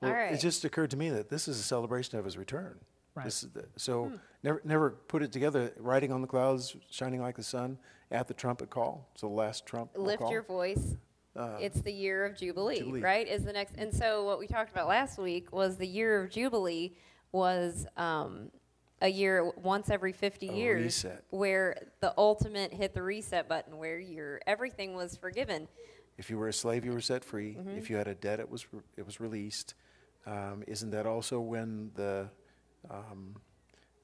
[0.00, 0.32] Well, All right.
[0.32, 2.78] It just occurred to me that this is a celebration of his return.
[3.14, 3.24] Right.
[3.24, 4.14] This is the, so Hmm.
[4.42, 5.72] never never put it together.
[5.78, 7.78] Riding on the clouds, shining like the sun,
[8.10, 9.08] at the trumpet call.
[9.14, 9.90] So the last trump.
[9.96, 10.30] lift call.
[10.32, 10.96] your voice.
[11.36, 13.00] Uh, it's the year of Jubilee, Jubilee.
[13.00, 13.26] right?
[13.26, 16.30] Is the next, and so what we talked about last week was the year of
[16.30, 16.94] Jubilee
[17.32, 18.50] was um,
[19.02, 21.24] a year once every fifty A years, reset.
[21.30, 25.66] where the ultimate hit the reset button, where your everything was forgiven.
[26.16, 27.54] If you were a slave, you were set free.
[27.54, 27.76] Mm-hmm.
[27.78, 29.74] If you had a debt, it was re- it was released.
[30.26, 32.28] Um, isn't that also when the
[32.88, 33.34] um,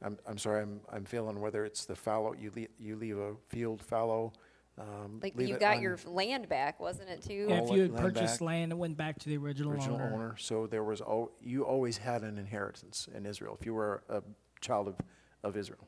[0.03, 3.35] I'm, I'm sorry, I'm, I'm feeling whether it's the fallow, you, le- you leave a
[3.49, 4.33] field fallow.
[4.81, 7.47] Um, Like you got your land back, wasn't it too?
[7.49, 8.47] yeah, if you had land purchased back.
[8.47, 10.15] land, it went back to the original, original owner.
[10.15, 10.37] owner.
[10.39, 14.23] So there was, al- you always had an inheritance in Israel if you were a
[14.63, 14.97] child of,
[15.45, 15.87] of Israel.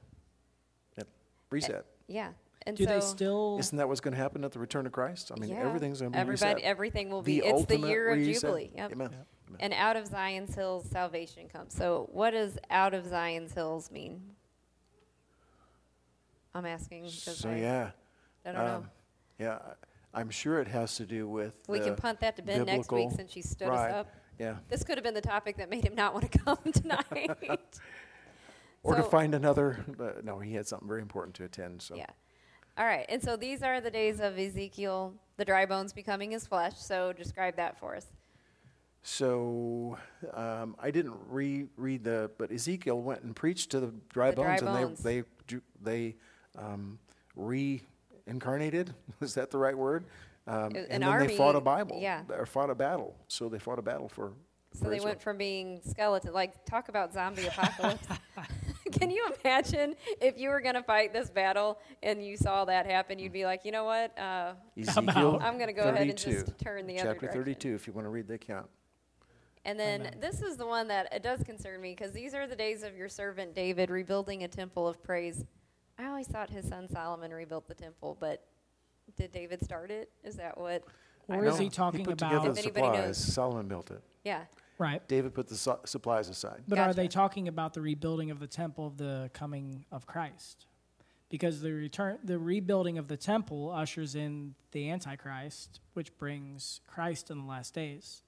[0.99, 1.09] Yep.
[1.51, 1.87] Reset.
[2.07, 2.33] Yeah,
[2.67, 3.57] and Do so they still?
[3.61, 5.33] Isn't that what's going to happen at the return of Christ?
[5.35, 6.69] I mean, yeah, everything's going to be everybody, reset.
[6.69, 7.41] everything will be.
[7.41, 8.43] The it's the year of reset.
[8.43, 8.71] Jubilee.
[8.77, 8.93] Yep.
[8.93, 9.09] Amen.
[9.11, 9.27] Yep.
[9.49, 9.59] Amen.
[9.61, 11.75] And out of Zion's hills, salvation comes.
[11.75, 14.21] So, what does out of Zion's hills mean?
[16.55, 17.91] I'm asking because So I, yeah,
[18.45, 18.75] I don't know.
[18.77, 18.91] um,
[19.39, 19.59] yeah,
[20.15, 22.93] I- I'm sure it has to do with We can punt that to Ben next
[22.93, 23.91] week since she stood right.
[23.91, 24.09] us up.
[24.39, 27.31] Yeah, This could have been the topic that made him not want to come tonight.
[28.83, 29.85] or to find another.
[29.99, 31.81] Uh, no, he had something very important to attend.
[31.81, 32.07] So Yeah.
[32.77, 33.07] All right.
[33.09, 36.75] And so these are the days of Ezekiel, the dry bones becoming his flesh.
[36.77, 38.07] So describe that for us.
[39.03, 39.99] So
[40.35, 44.37] um, I didn't re- read the, but Ezekiel went and preached to the dry The
[44.43, 45.05] dry bones, bones.
[45.05, 46.17] and they they they
[46.57, 46.99] um,
[48.33, 48.95] reincarnated.
[49.21, 50.05] Is that the right word?
[50.47, 52.23] Um, and an then they fought a Bible, yeah.
[52.31, 53.15] or fought a battle.
[53.29, 54.33] So they fought a battle for.
[54.75, 58.07] So they went from being skeleton, like talk about zombie apocalypse.
[58.93, 62.87] Can you imagine if you were going to fight this battle and you saw that
[62.87, 63.19] happen?
[63.19, 64.19] You'd be like, you know what?
[64.19, 67.45] Uh, Ezekiel I'm going to go ahead and just turn the other chapter direction.
[67.45, 68.67] 32, if you want to read the account.
[69.65, 70.15] And then Amen.
[70.21, 72.97] this is the one that it does concern me because these are the days of
[72.97, 75.45] your servant David rebuilding a temple of praise.
[76.03, 78.45] I always thought his son Solomon rebuilt the temple, but
[79.17, 80.11] did David start it?
[80.25, 80.83] Is that what?
[81.29, 81.71] Or is he know.
[81.71, 82.47] talking put about?
[82.47, 83.07] If the anybody supplies.
[83.07, 83.17] knows.
[83.19, 84.03] Solomon built it.
[84.25, 84.43] Yeah.
[84.79, 85.07] Right.
[85.07, 86.65] David put the su- supplies aside.
[86.67, 90.67] But are they talking about the rebuilding of the temple of the coming of Christ?
[91.29, 97.31] Because the return, the rebuilding of the temple ushers in the Antichrist, which brings Christ
[97.31, 98.23] in the last days.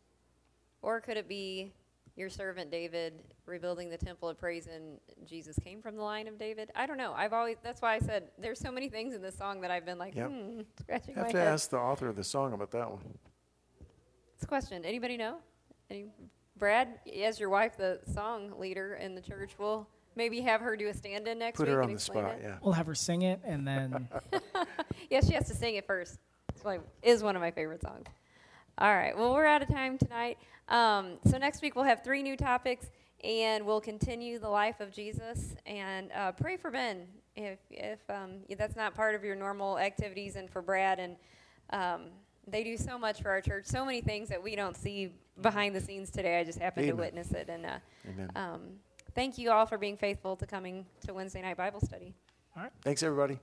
[0.81, 1.72] Or could it be
[2.16, 3.14] your servant David
[3.46, 6.70] rebuilding the temple of praise and Jesus came from the line of David?
[6.74, 7.12] I don't know.
[7.16, 9.84] I've always that's why I said there's so many things in this song that I've
[9.84, 10.28] been like, Yep.
[10.30, 11.48] hmm, scratching Have my to head.
[11.48, 13.00] ask the author of the song about that one.
[14.34, 14.84] It's a question.
[14.84, 15.36] Anybody know?
[15.90, 16.06] Any,
[16.56, 16.88] Brad,
[17.22, 20.94] as your wife, the song leader in the church, will maybe have her do a
[20.94, 22.36] stand-in next Put week her on the spot.
[22.36, 22.40] it.
[22.42, 22.56] Yeah.
[22.62, 24.08] We'll have her sing it, and then
[25.10, 26.18] Yeah, she has to sing it first.
[26.54, 28.06] It's like is one of my favorite songs.
[28.79, 29.16] All right.
[29.16, 30.37] Well, we're out of time tonight.
[30.68, 32.87] Um, so next week we'll have three new topics,
[33.22, 37.07] and we'll continue the life of Jesus and uh, pray for Ben
[37.37, 41.16] if if um, if that's not part of your normal activities, and for Brad and.
[41.70, 42.03] Um,
[42.47, 45.75] they do so much for our church, so many things that we don't see behind
[45.75, 46.39] the scenes today.
[46.39, 48.31] I just happened to witness it, and uh, Amen.
[48.37, 48.61] um,
[49.14, 52.12] thank you all for being faithful to coming to Wednesday night Bible study.
[52.55, 53.39] All right, thanks, everybody.